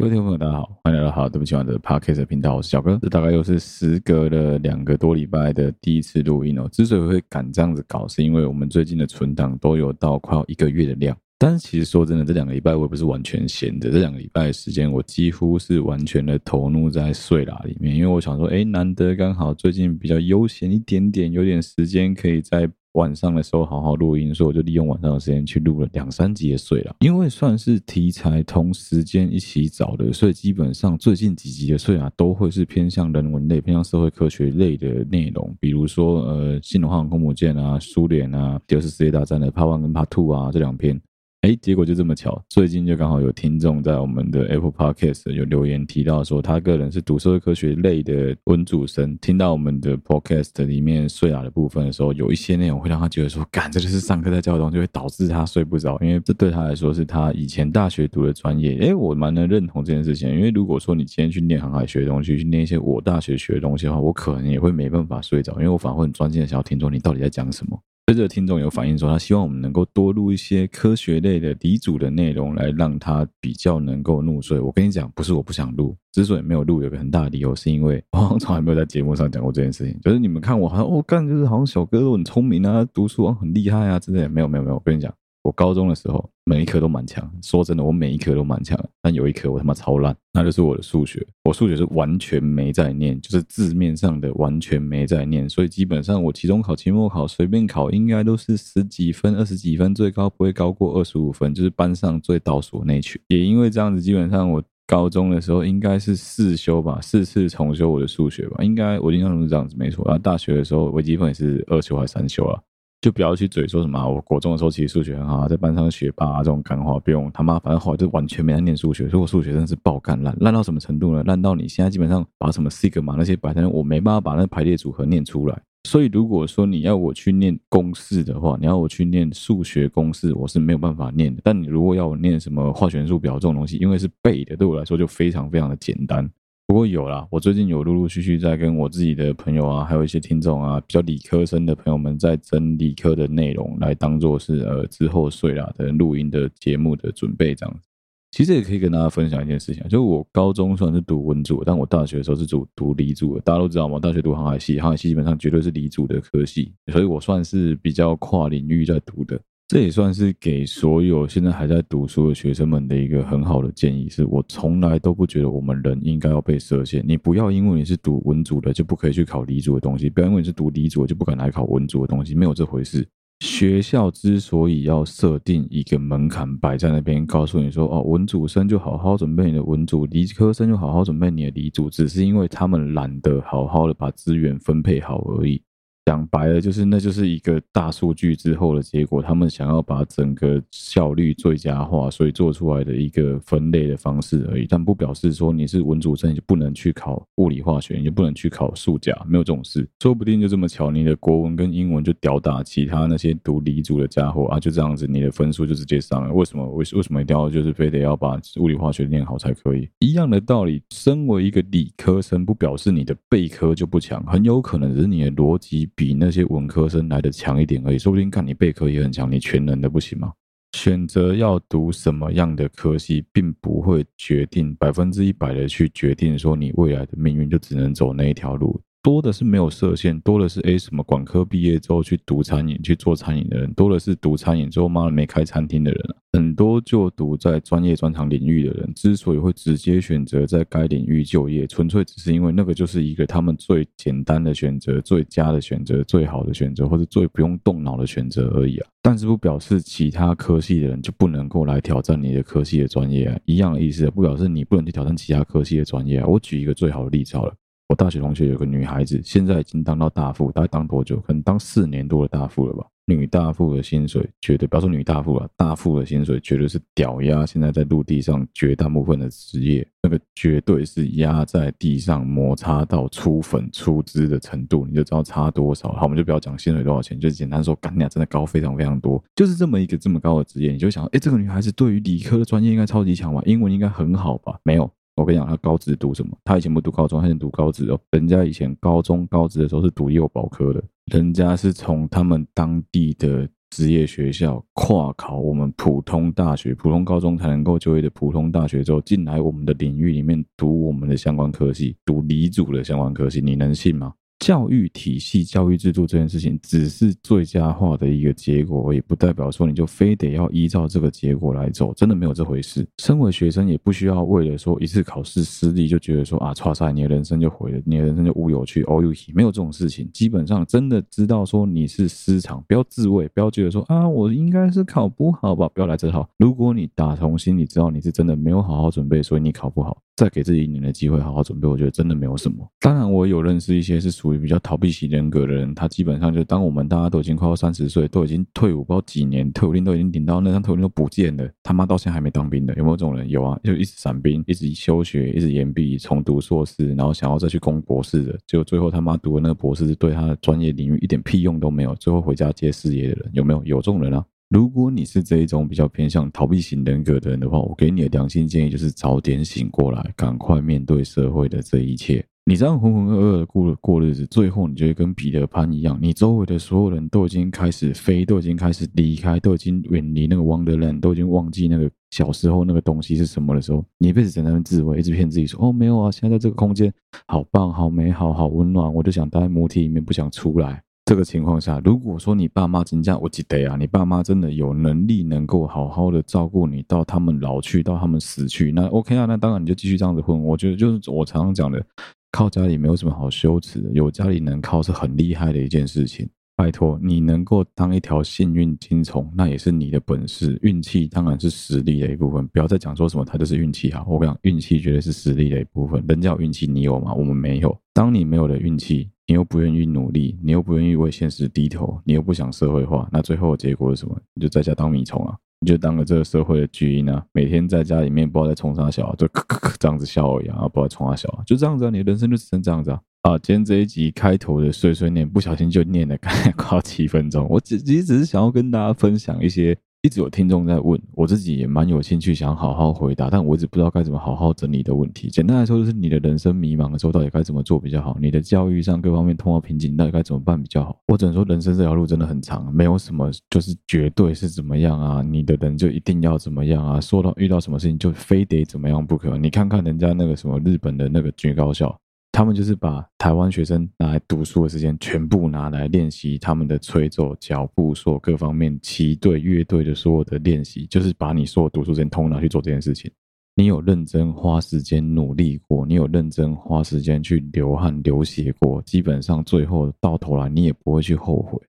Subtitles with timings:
[0.00, 2.98] 各位听众朋友，大家好，欢迎来到好对不起我的 Podcast 频道，我是小哥。
[3.02, 6.66] 这大概又是时隔了两个多礼拜的第一次录音哦。
[6.72, 11.14] 之所以会敢这样子搞，是因为我们最近的存档都有到快要一个月的量。
[11.36, 22.66] 但是其实说真的，这两个礼拜我也不是完全闲的，这两个礼拜的时间我几乎是完全的投入在睡啦里面，因为我想说，哎，难得刚好最近比较悠闲一点点，有点时间可以在。
[22.94, 26.96] 晚上的时候好好录音，所以我就利用晚上的时间去录了两三集的睡了。
[27.00, 41.00] 因为算是题材同时间一起找的，所以基本上最近几集的睡啊，都会是偏向人文类、偏向社会科学类的内容，比如说呃，新龙航空母舰啊、苏联啊、第二次世界大战的帕万跟帕兔啊这两篇。
[41.40, 58.76] 哎，结果就这么巧，最近就刚好有听众在我们的 Apple Podcast 有留言提到说，他个人是读社会科学类的文主生，听到我们的 Podcast 里面睡啦的部分的时候，有一些内容会让他觉得说，干，这就是上课在教的东西，会导致他睡不着，因为这对他来说是他以前大学读的专业。
[58.78, 67.80] 哎，我蛮能认同这件事情，因为如果说你今天去念航海学的东西，去念一些我大学学的东西的话，我可能也会没办法睡着，因为我反而会很专心的想要听说你到底在讲什么。
[68.14, 74.58] 这个听众有反映说，他希望我们能够多录一些科学类的理组的内容，来让他比较能够入睡。
[74.58, 79.98] 我跟你讲，不是我不想录，之所以没有录，有个很大的理由，是因为 我好像从来没有在节目上讲过这件事情。
[80.00, 85.12] 就是你们看我好像哦，干就是好像小哥都很聪明啊，读书很厉害啊之类的，没有没有没有，我跟你讲。
[85.42, 87.28] 我高中的时候，每一科都蛮强。
[87.42, 91.26] 说真的，我每一科都蛮强，但有一科我他妈超烂，那就是我的数学。
[91.44, 95.48] 我数学是完全没在念，就是字面上的完全没在念。
[95.48, 103.20] 所以基本上我期中考、期末考随便考，应该都是十几分、二十几分，最高不会高过二十五分，就是班上最倒数那群。
[103.28, 110.04] 也因为这样子，基本上我高中的时候应该是四修吧，四次重修我的数学吧，应该我印象中是这样子，没错。
[110.04, 112.60] 然后大学的时候微积分也是二修还是三修啊？
[113.00, 121.22] 就不要去嘴说什么、我国中的时候其实数学很好，在班上学霸、啊、这种干话不用他妈，反正后来就完全没在念数学，所以我数学真的是爆干烂，烂到什么程度呢？
[121.24, 125.62] 烂到你现在基本上把什么 sigma 那些摆在那，我没办法把那排列组合念出来。
[125.84, 131.40] 所以如果说你要我去念公式的话，你要我去念数学公式，我是没有办法念的。
[131.42, 136.30] 但你如果要我念什么化学元素表这种东西，因为是背的，对我来说就非常非常的简单。
[136.70, 147.82] 不过有啦，我最近有陆陆续续在跟我自己的朋友啊，还有一些听众啊，比较理科生的朋友们，在整理科的内容，来当做是呃之后睡啦的录音的节目的准备这样子。
[148.30, 153.40] 其实也可以跟大家分享一件事情，就是我高中算是读文组，但我大学的时候是读读理组的。
[153.40, 159.36] 大家都知道嘛，大学读航海系，航海系基本上绝对是理组的科系，所以我算是比较跨领域在读的。
[159.70, 167.04] 这也算是给所有现在还在读书的学生们的一个很好的建议，是我从来都不觉得我们人应该要被设限。
[167.06, 173.06] 你不要因为你是读文组的就不可以去考理组的东西，不要因为你是读理组的就不敢来考文组的东西，没有这回事。
[173.44, 185.62] 学校之所以要设定一个门槛摆在那边，告诉你说哦，文组生就好好准备你的文组，理科生就好好准备你的理组，只是因为他们懒得好好的把资源分配好而已。
[186.10, 189.22] 讲白了，就是那就是一个大数据之后的结果。
[189.22, 194.66] 他们想要把整个效率最佳化，所以做出来的一个分类的方式而已。
[194.68, 199.88] 但不表示说你是文组生你就不能去考物理化学，你就不能去考数甲，没有这种事。
[200.02, 206.34] 说不定就这么巧，你的国文跟英文就吊打其他那些读理组的家伙啊，就这样子，你的分数就直接上了。
[206.34, 206.68] 为什么？
[206.70, 209.88] 为为什么一定要就是非得要把物理化学念好才可以？
[210.00, 215.88] 一样的道理，身为一个理科生，不表示你的背科就不强，很有可能只是你的逻辑。
[216.00, 220.32] 比那些文科生来的强一点而已，说不定看你备科也很强，你全能的不行吗？
[220.72, 228.80] 选择要读什么样的科系，并不会决定百分之一百的去决定说你未来的命运就只能走那一条路。
[229.02, 248.88] 多的是没有设限，多的是诶什么管科毕业之后去读餐饮去做餐饮的人，多的是读餐饮之后妈的没开餐厅的人，很多就读在专业专长领域的人，之所以会直接选择在该领域就业，纯粹只是因为那个就是一个他们最简单的选择、最佳的选择、最好的选择，或者最不用动脑的选择而已啊。
[249.00, 256.26] 但是不表示其他科系的人就不能够来挑战你的科系的专业啊，一样的意思，不表示你不能去挑战其他科系的专业啊。
[256.26, 257.54] 我举一个最好的例子好了。
[257.90, 261.18] 我大学同学有个女孩子，现在已经当到大副，大概当多久？
[261.26, 262.86] 可能当四年多的大副了吧。
[263.04, 275.90] 女大副的薪水绝对，不要说女大副了，大副的薪水绝对是屌压现在在陆地上绝大部分的职业，那个绝对是压在地上摩擦到出粉出汁的程度，你就知道差多少。
[275.94, 283.42] 好，我们就不要讲薪水多少钱，就简单说，干娘真的高非常非常多，就是这么一个这么高的职业，你就想，哎，这个女孩子对于理科的专业应该超级强吧？
[283.46, 284.60] 英文应该很好吧？
[284.62, 284.88] 没有。
[285.16, 286.36] 我跟你讲，他高职读什么？
[286.44, 288.00] 他以前不读高中，他现在读高职哦。
[288.12, 304.14] 人家以前高中高职的时候是读幼保科的，人家是从他们当地的职业学校跨考我们普通大学、普通高中才能够就业的普通大学之后，进来我们的领域里面读我们的相关科系，读理组的相关科系，你能信吗？
[304.40, 312.86] 教育体系、教育制度这件事情，只是最佳化的一个结果，也不代表说你就非得要依照这个结果来走，真的没有这回事。
[312.98, 320.10] 身为学生，也不需要为了说一次考试失利就觉得说啊，剉赛，你的人生就毁了，你的人生就无有趣，all you he，没有这种事情。
[320.10, 326.26] 基本上，真的知道说你是失常，不要自慰，不要觉得说啊，我应该是考不好吧，不要来这套。
[326.38, 330.00] 如果你打从心里知道你是真的没有好好准备，所以你考不好。
[330.20, 332.56] 再给自己一年的机会，好好准备，我觉得真的没有什么。
[332.78, 343.26] 当然，我有认识一些是属于比较逃避型人格的人，他基本上就当我们大家都已经快要三十岁，都已经退伍不知道几年，退伍令都已经领到那张退伍令都不见了，他妈到现在还没当兵的，有没有这种人？
[343.30, 353.64] 有啊，就一直闪兵，一直休学，一直延毕，重读硕士，然后想要再去攻博士的，结果最后他妈读的那个博士对他的专业领域一点屁用都没有，最后回家接事业的人有没有？
[353.64, 354.22] 有这种人啊？
[354.50, 362.24] 如果你是这一种比较偏向逃避型人格的人的话，我给你的良心建议就是早点醒过来，赶快面对社会的这一切。
[362.46, 376.92] 你这样浑浑噩噩的过过日子，最后你就会跟彼得潘一样，你周围的所有人都已经开始飞，都已经开始离开，都已经远离那个 Wonderland，都已经忘记那个小时候那个东西是什么的时候，你一辈子在那边自慰，一直骗自己说哦没有啊，现在这个空间
[377.28, 380.82] 好棒、好美好、好温暖，我就想待在母体里面，不想出来。
[381.10, 390.40] 这个情况下，如果说你爸妈真的，我记得啊，你爸妈真的有能力能够好好的照顾你到他们老去，到他们死去，那 OK 啊，那当然你就继续这样子混。
[390.40, 391.84] 我觉得就是我常常讲的，
[392.30, 396.28] 靠家里没有什么好羞耻的，有家里能靠是很厉害的一件事情。
[396.54, 400.56] 拜托，你能够当一条幸运金虫，那也是你的本事。
[400.62, 404.06] 运气当然是实力的一部分，不要再讲说什么它就是运气好。
[404.08, 406.04] 我讲，运气绝对是实力的一部分。
[406.06, 407.12] 人家有运气，你有吗？
[407.14, 407.76] 我们没有。
[407.92, 409.10] 当你没有了运气。
[409.30, 414.20] 你又不愿意努力，你又不愿意为现实低头，你又不想社会化，那最后的结果是什么？
[414.34, 415.36] 你就在家当米虫啊！
[415.60, 417.24] 你就当了这个社会的巨婴啊！
[417.32, 420.66] 每天在家里面不知道在冲啥小，就咳咳咳这样子笑而已啊！
[420.66, 421.90] 不知道冲啥小，就这样子啊！
[421.90, 423.00] 你的人生就只剩这样子啊！
[423.22, 426.18] 啊，今天这一集开头的碎碎念，不小心就念了
[426.58, 427.46] 快七分钟。
[427.48, 429.78] 我只其实只是想要跟大家分享一些。
[430.02, 435.28] 一直有听众在问，我自己也蛮有兴趣想好好回答，但我一直不知道该怎么好好整理的问题。
[435.28, 438.16] 简单来说，就是你的人生迷茫的时候，到底该怎么做比较好？
[438.18, 440.96] 你的教育上各方面碰到瓶颈，到底该怎么办比较好？
[441.08, 449.36] 我只能说，人生这条路真的很长，没有什么就是绝对是怎么样啊，你的人就一定要怎么样啊，说到遇到什么事情就非得怎么样不可。
[449.36, 451.94] 你看看人家那个什么日本的那个军高校。
[452.32, 463.10] 他们就是把台湾学生拿来读书的时间，全部拿来练习他们的吹奏、脚步、所各方面旗队、乐队的所有的练习，就是把你所有读书时间通拿去做这件事情。
[463.56, 471.60] 你有认真花时间努力过，你有认真花时间去流汗流血过，基本上最后到头来你也不会去后悔。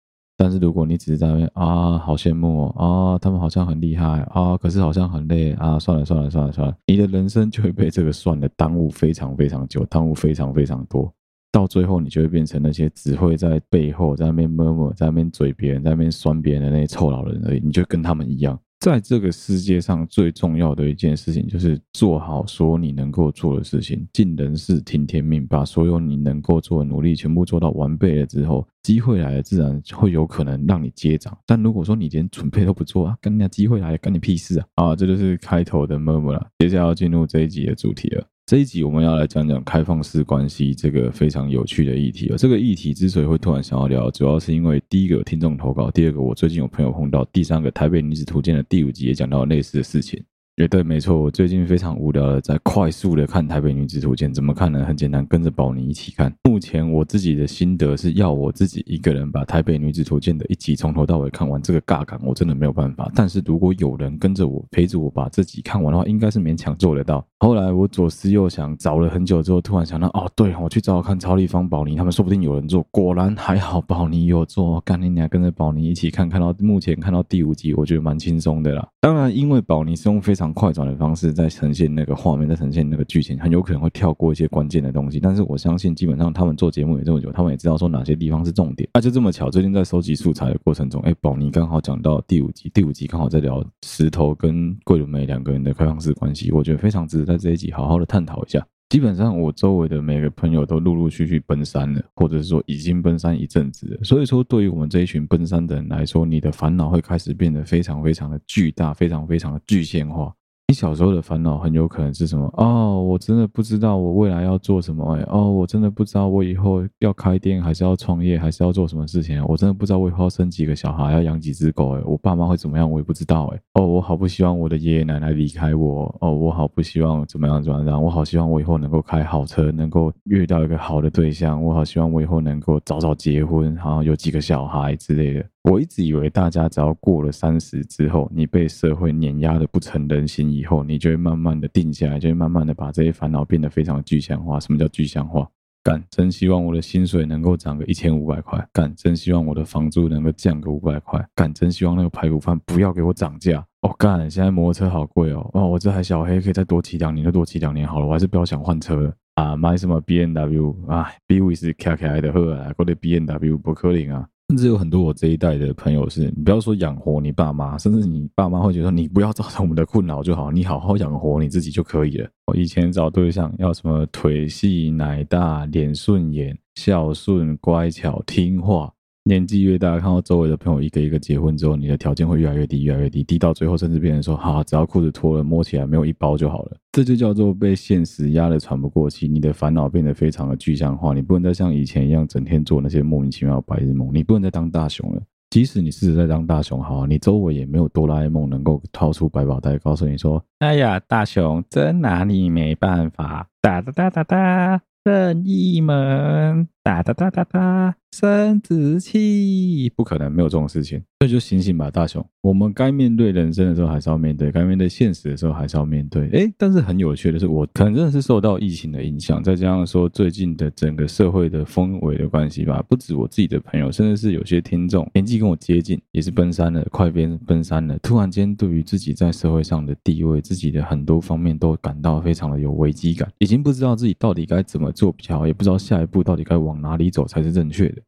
[0.42, 11.14] 但是如果你只是在那边啊，好羡慕哦啊，他们好像很厉害啊，可是好像很累啊，算了算了算了算了，你的人生就会被这个算的耽误非常非常久，耽误非常非常多，
[11.52, 18.60] 到最后你就会变成那些只会在背后在那边默默在那边嘴别人，在那边酸别人的那些臭老人而已，你就跟他们一样。
[18.82, 31.38] 在这个世界上最重要的一件事情，就是做好所有你能够做的事情，尽人事听天命，把所有你能够做的努力全部做到完备了之后，机会来了，自然会有可能让你接掌。
[31.46, 34.66] 但如果说你连准备都不做啊，跟人家机会来了，干你屁事啊！
[34.74, 36.48] 啊，这就是开头的 murmur 了。
[36.58, 38.26] 接下来要进入这一集的主题了。
[38.52, 42.30] 这一集我们要来讲讲开放式关系这个非常有趣的议题。
[42.38, 50.22] 这个议题之所以会突然想要聊，主要是因为第一个有听众投稿，第二个我最近有朋友碰到，第三个台北女子图鉴的第五集也讲到类似的事情。
[50.58, 54.84] 也对，没错，我最近非常无聊的在快速的看《台北女子图鉴》，怎么看呢？
[54.84, 56.30] 很简单，跟着宝妮一起看。
[56.44, 63.10] 目前我自己的心得是要我自己一个人把《台北女子图鉴》的一集从头到尾看完，这个尬感我真的没有办法。
[63.16, 67.26] 但是如果有人跟着我陪着我把这集看完的话，应该是勉强做得到。
[67.44, 72.86] 后来我左思右想，找了很久之后，突然想到，哦，对，我去找找看超立方、宝妮他们，说不定有人做。
[72.92, 74.80] 果然还好，宝妮有做。
[74.82, 78.88] 干你娘，跟着宝妮一起看，看到目前看到第五集，我觉得蛮轻松的啦。
[79.00, 85.20] 当然，因为宝妮是用非常快转的方式在呈现那个画面，在呈现那个剧情，很有可能会跳过一些关键的东西。
[85.20, 88.88] 但是我相信，基本上他们做节目也这么久，他们也知道说哪些地方是重点。
[88.94, 98.66] 那、啊、就这么巧，最近在收集素材的过程中，哎，宝妮刚好讲到第五集，第五集刚好在聊石头跟桂纶镁两个人的开放式关系，我觉得非常值得在这一集好好的探讨一下。
[98.90, 104.04] 基本上，我周围的每个朋友都陆陆续续奔三了，或者是说已经奔三一阵子了。
[104.04, 110.34] 所以说，对于我们这一群奔三的人来说，你的烦恼会开始变得非常非常的巨大，非常非常的具现化。
[110.72, 112.50] 你小时候的烦恼很有可能是什么？
[112.56, 119.44] 哦，我真的不知道我未来要做什么哎、哦，我真的不知道我以后要开店还是要创业，还是要做什么事情。
[119.50, 122.90] 我真的不知道我以后要生几个小孩，要养几只狗哎、我爸妈会怎么样？
[122.90, 126.04] 我也不知道哎、哦，我好不希望我的爷爷奶奶离开我。
[126.22, 128.02] 哦，我好不希望怎么样怎么样。
[128.02, 131.62] 我好希望我以后能够开好车，能够遇到一个好的对象。
[131.62, 135.46] 我好希望我以后能够早早结婚，然后有几个小孩之类的。
[135.64, 144.60] 我一直以为大家只要过了三十之后，你被社会碾压的不成人形以后，你就会慢慢的定下来，就会慢慢的把这些烦恼变得非常的具象化。
[144.60, 145.48] 什么叫具象化？
[145.84, 153.64] 干，真希望我的薪水能够涨个一千五百块，干，真希望我的房租能够降个五百块，干，真希望那个排骨饭不要给我涨价。
[153.82, 164.28] 哦，干，现在摩托车好贵哦，哦，我这台小黑可以再多骑两年，就多骑两年好了，我还是不要想换车了啊，买什么 B N W 啊，B V 是开开的喝啊，我的 BMW 不可能啊。
[164.52, 172.30] 甚至有很多我这一代的朋友是，你不要说养活你爸妈，甚至你爸妈会觉得你不要造成我们的困扰就好，你好好养活你自己就可以了。
[172.48, 178.92] 我以前找对象要什么腿细、奶大、脸顺眼、孝顺、乖巧、听话。
[179.24, 186.78] 年纪越大，看到周围的朋友一个一个结婚之后，你的条件会越来越低，越来越低，低到最后甚至变成说：哈，只要裤子脱了，摸起来没有一包就好了。
[186.92, 195.22] 这就叫做被现实压得喘不过气，你的烦恼变得非常的具象化，你不能再像以前一样整天做那些莫名其妙的白日梦，你不能再当大雄了。
[195.52, 207.96] 即使你试着在当大雄，好，你周围也没有哆啦 A 梦能够掏出百宝袋告诉你说：哎呀，大雄真拿你没办法，哒哒哒哒哒，任意门，哒哒哒哒哒。
[208.12, 212.26] 生殖器不可能没有这种事情，所以就醒醒吧，大雄。
[212.42, 216.28] 我们该面对人生的时候还是要面对，该面对现实的时候还是要面对。
[216.30, 238.01] 诶，但是很有趣的是，我可能真的是受到疫情的影响，再加上说最近的整个社会的氛围的关系吧，不止我自己的朋友，甚至是有些听众年纪跟我接近，也是奔三了，快变奔三了，突然间对于自己在社会上的地位，自己的很多方面都感到非常的有危机感，已经不知道自己到底该怎么做比较好，也不知道下一步到底该往哪里走才是正确的。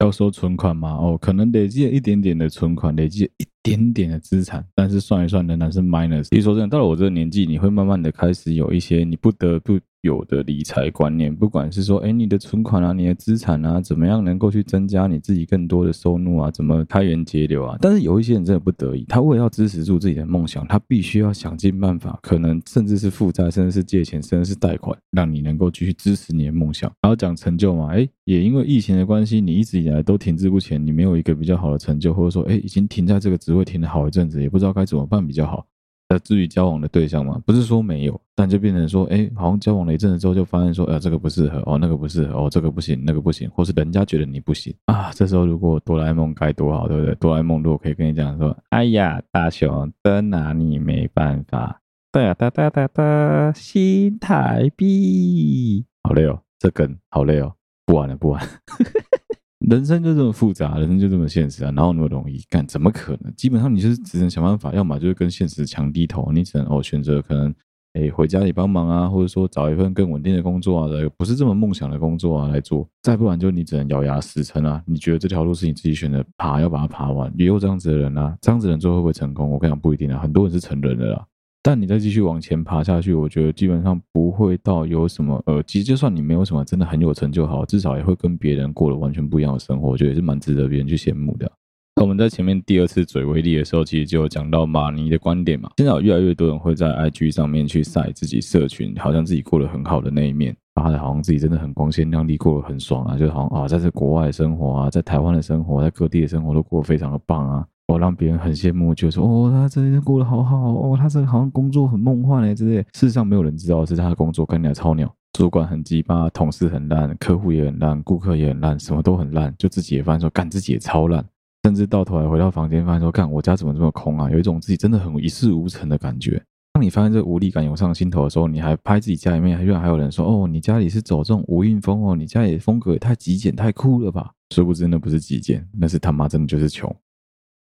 [0.00, 0.90] 要说存款吗？
[0.92, 6.28] 哦，可能累积了一点点的存款，累积了一点点的资产，但是算一算仍然是 minus。
[6.30, 9.78] 比如说真的，到了我这个年纪，你会慢慢的开始有一些你不得不。
[10.02, 16.50] 有的理财观念，不管是说，哎，你的存款啊，你的资产啊，怎么样能够去增加你自己更多的收入啊？
[16.50, 17.76] 怎么开源节流啊？
[17.80, 26.90] 但是有一些人真的不得已，他为了要支持住自己的梦想，他必须要想尽办法，可能甚至是负债，甚至是借钱，甚至是贷款，让你能够继续支持你的梦想。
[27.02, 35.66] 然后讲成就嘛，哎，也因为疫情的关系，你一直以来都停滞不前，你没有一个比较好的成就，或者说，哎，已经停在这个职位停了好一阵子，也不知道该怎么办比较好。
[36.10, 45.12] 呃，至于交往的对象嘛，不是说没有，但就变成说，哎，好像交往了一阵子之后，就发现说，呃，这个不适合，哦，那个不适合，哦，这个不行，那个不行，或是人家觉得你不行啊。
[45.12, 47.14] 这时候如果哆啦 A 梦该多好，对不对？
[47.14, 57.54] 哆啦 A 梦如果可以跟你讲说，哎呀，大雄真拿你没办法，哒哒哒哒哒，新台币，好累哦，这梗好累哦，
[57.86, 58.44] 不玩了，不玩。
[59.68, 62.66] 人生就这么复杂，人生就这么现实啊，哪有那么容易干？
[62.66, 63.32] 怎么可能？
[63.36, 67.54] 基本上你就是只能想办法，要么就是跟现实强低头，你只能哦选择可能
[67.92, 70.88] 诶回家里帮忙啊，或者说找一份更稳定的工作啊，
[71.18, 72.88] 不是这么梦想的工作啊来做。
[73.02, 74.82] 再不然就你只能咬牙死撑啊。
[74.86, 77.30] 你觉得这条路是你自己选的，爬要把它爬完。
[77.36, 79.50] 也有这样子的人啊，这样子的人最后会不会成功？
[79.50, 81.26] 我跟你讲不一定啊，很多人是成人的啦。
[81.62, 91.50] 但你再继续往前爬下去，我觉得基本上不会到有什么呃，其实就算你没有什么真的很有成就好，至少也会跟别人过了完全不一样的生活，我觉得也是蛮值得别人去羡慕的。
[91.96, 95.70] 那我们在前面第二次嘴威力的时候，其实就有讲到马尼的观点嘛。
[95.76, 107.66] 现在有越来越多人会在 IG 上面去晒自己社群，好像自己过得很好的那一面，发的好像自己真的很光鲜亮丽，过得很爽啊，就好像啊，在这国外生活啊，在台湾的生活，在各地的生活都过得非常的棒啊。
[107.90, 112.76] 我让别人很羡慕，就说哦，他这一天过得好好哦，他这个好像工作很梦幻哎之类。
[112.92, 121.24] 事实上，没有人知道是他的工作看起来超鸟，主管很鸡巴，同事很烂，客户也很烂，顾客也很烂，什么都很烂，就自己也发现说干自己也超烂，
[121.64, 124.30] 甚至到头来回到房间发现说干我家怎么这么空啊？
[124.30, 126.40] 有一种自己真的很一事无成的感觉。
[126.72, 134.30] 当你发现这无力感涌上心头的时候，你还拍自己家里面，居然还有人说哦，你家里是走这种无印风哦，你家里风格也太极简太酷了吧？
[134.54, 136.94] 殊不知那不是极简，那是他妈真的就是穷。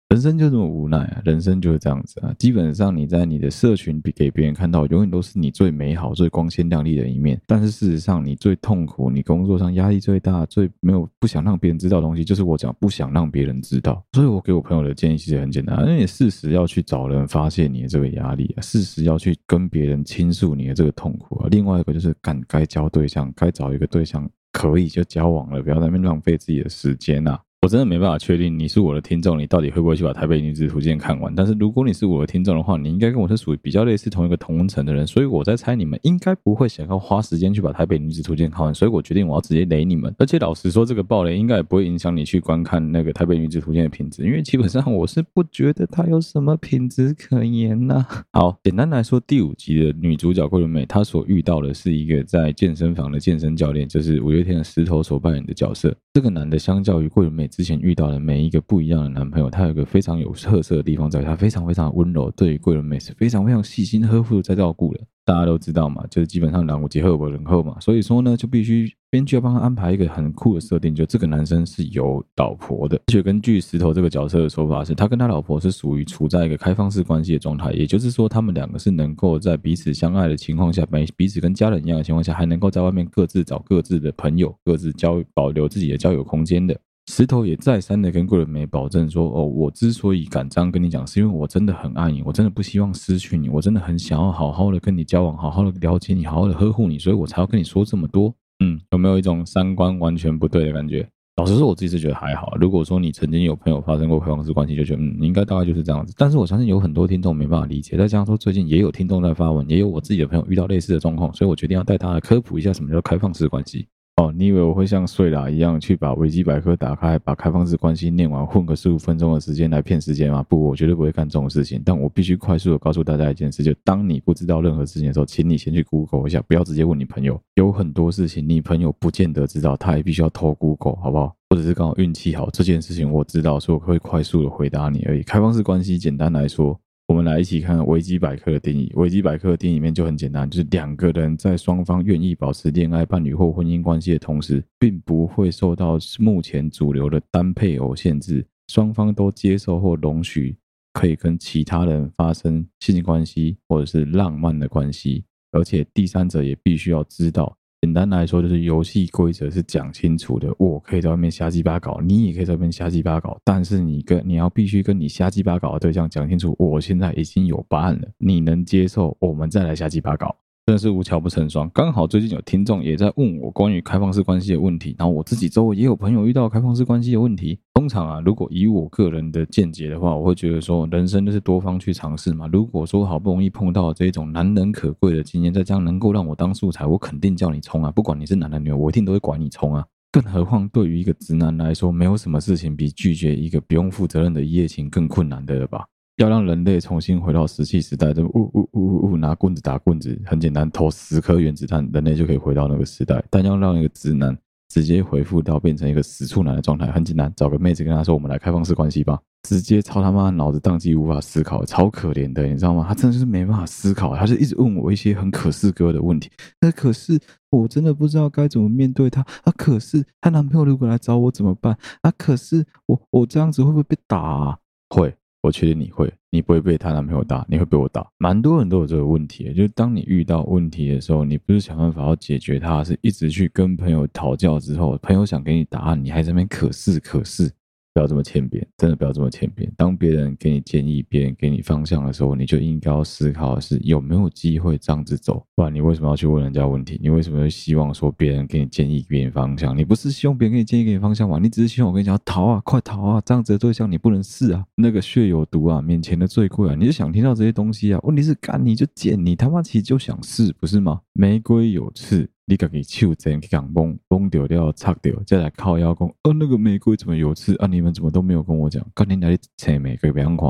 [0.08, 1.20] 人生就这么无奈啊！
[1.24, 2.32] 人生就是这样子啊！
[2.38, 7.40] 基本上你在你的社群比给别人看到，永远都是你最美好、最光鲜亮丽的一面。
[7.44, 14.00] 但是事实上，你最痛苦、你工作上压力最大、最没有不想让别人知道的东西，就是我讲不想让别人知道。
[14.12, 21.48] 所以我给我朋友的建议其实很简单：因为你适时要去找人发泄你的这个压力啊，适时要去跟别人倾诉你的这个痛苦啊。
[21.50, 24.30] 另外一个就是，干该交对象，该找一个对象。
[24.52, 27.40] 可以就交往了，不要在那边浪费自己的时间呐、啊。
[27.62, 31.34] 我真的没办法确定你是我的听众，你到底会不会去把《台北女子图鉴》看完？
[31.34, 40.14] 但是如果你是我的听众的话，你应该跟我是属于比较类似同一个同城的人，所以我在猜你们应该不会想要花时间去把《台北女子图鉴》看完，所以我决定我要直接雷你们。
[40.16, 55.92] 而且老实说，这个暴雷应该也不会影响你去观看那个《台北女子图鉴》的品质，因为基本上我是不觉得它有什么品质可言呐、好，简单来说，第五集的女主角桂纶镁，她所遇到的是一个在健身房的健身教练，就是五月天的石头所扮演的角色。
[56.12, 65.00] 这个男的相较于桂纶镁之前遇到的每一个不一样的男朋友，他有一个非常有特色的地方，在于他非常非常温柔，对于桂纶镁是非常非常细心呵护在照顾的。
[65.24, 72.96] 大家都知道嘛，就是基本上男无结合我人后嘛，所以说呢，就必须编剧要帮他安排一个很酷的设定，就这个男生是有老婆的。
[72.96, 86.78] 而且根据石头这个角色的说法是，他跟他老婆是属于处在一个开放式关系的状态，也就是说，他们两个是能够在彼此相爱的情况下，每彼此跟家人一样的情况下，还能够在外面各自找各自的朋友，各自交保留自己的交友空间的。
[87.06, 101.08] 石头也再三的跟桂纶镁保证说：“哦，我之所以敢这样跟你讲，是因为我真的很爱你，我真的不希望失去你，我真的很想要好好的跟你交往，好好的了解你，好好的呵护你，所以我才要跟你说这么多。”嗯，有没有一种三观完全不对的感觉？
[101.36, 102.56] 老实说，我自己是觉得还好。
[102.58, 106.12] 如果说你曾经有朋友发生过开放式关系，就觉得嗯，应该大概就是这样子。
[106.16, 113.86] 但是我相信有很多听众没办法理解，再加上说最近也有听众在发文，也有我自己的朋友遇到类似的状况，所以我决定要带大家科普一下什么叫开放式关系。
[114.16, 120.42] 哦，你以为我会像睡啦一样去把维基百科打开，把开放式关系念完，混个十五分钟的时间来骗时间吗？
[120.48, 121.82] 不，我绝对不会干这种事情。
[121.84, 127.38] 但我必须快速的告诉大家一件事：就当你不知道任何事情的时候，请你先去 Google 一下，不要直接问你朋友。
[127.56, 131.36] 有很多事情你朋友不见得知道，他也必须要偷 Google，好不好？
[131.50, 135.22] 或者是刚好运气好，这件事情我知道，所以我会快速的回答你而已。
[135.22, 136.80] 开放式关系，简单来说。
[137.06, 138.90] 我们来一起看维基百科的定义。
[138.96, 150.56] 维基百科的定义里面就很简单，就是两个人在双方愿意保持恋爱、伴侣或婚姻关系的同时，并不会受到目前主流的单配偶限制，双方都接受或容许
[150.94, 157.56] 可以跟其他人发生性关系或者是浪漫的关系，而且第三者也必须要知道。
[157.86, 160.52] 简单来说，就是游戏规则是讲清楚的。
[160.58, 170.34] 我可以在外面瞎鸡巴搞，你也可以在外面瞎鸡巴搞，但是你跟你要必须跟你瞎鸡巴搞的对象讲清楚，我现在已经有答案了，你能接受，我们再来瞎鸡巴搞。
[170.66, 177.56] 真是无巧不成双，刚好最近有听众也在问我关于开放式关系的问题，然后我自己周围也有朋友遇到开放式关系的问题。
[177.74, 182.48] 通常啊，如果以我个人的见解的话，我会觉得说，人生就是多方去尝试嘛。
[182.52, 187.92] 如果说好不容易碰到这种难能可贵的经验，再这样能够让我当素材，我肯定叫你冲啊！
[187.92, 189.86] 不管你是男的女的，我一定都会管你冲啊！
[190.10, 195.86] 更何况对于一个直男来说，没有什么事情比拒绝一个不用负责任的一夜情更困难的了吧？
[196.16, 203.22] 要让人类重新回到石器时代，这么呜呜呜呜呜拿棍子打棍子，很简单，投十颗原子弹，人类就可以回到那个时代。
[203.30, 204.36] 但要让一个直男
[204.68, 212.84] 直接回复到变成一个死处男的状态，很简单，找个妹子跟他说：“我们来开放式关系吧。”直接超他妈脑子宕机，无法思考，超可怜的，你知道吗？
[212.88, 216.28] 他真的就是没办法思考，他就一直问我一些很可是哥的问题。
[216.60, 219.52] 那可是我真的不知道该怎么面对他啊！
[219.56, 222.10] 可是她男朋友如果来找我怎么办啊？
[222.18, 224.58] 可是我我这样子会不会被打？
[224.88, 225.14] 会。
[225.46, 228.04] 我确定你会，你不会被她男朋友打，你会被我打。
[228.18, 237.48] 蛮多人都有这个问题，就是当你遇到问题的时候，你不是想办法要解决它，是一直去跟朋友讨教之后，朋友想给你答案，你还在那边可是可是。
[237.96, 239.72] 不要这么欠扁，真的不要这么欠扁。
[239.74, 245.42] 当别人给你建议，别人给你方向的时候，你就应该要思考的是有没有机会这样子走。
[245.54, 247.00] 不然你为什么要去问人家问题？
[247.02, 249.74] 你为什么会希望说别人给你建议、给你方向？
[249.74, 251.38] 你不是希望别人给你建议、给你方向吗？
[251.40, 253.22] 你只是希望我跟你讲逃啊，快逃啊！
[253.24, 256.76] 这样子的对象你不能试啊，那个血有毒啊，面前的最贵啊！
[256.78, 258.00] 你就想听到这些东西啊？
[258.02, 261.00] 问题是干你就贱，你他妈其实就想试，不是吗？
[261.14, 262.28] 玫瑰有刺。
[262.48, 267.66] 你家己手贱去讲崩崩掉掉擦掉，再来靠腰讲，哦，那个玫瑰怎么有刺啊？
[267.66, 268.86] 你们怎么都没有跟我讲？
[268.94, 270.46] 赶紧来切玫瑰，别样看。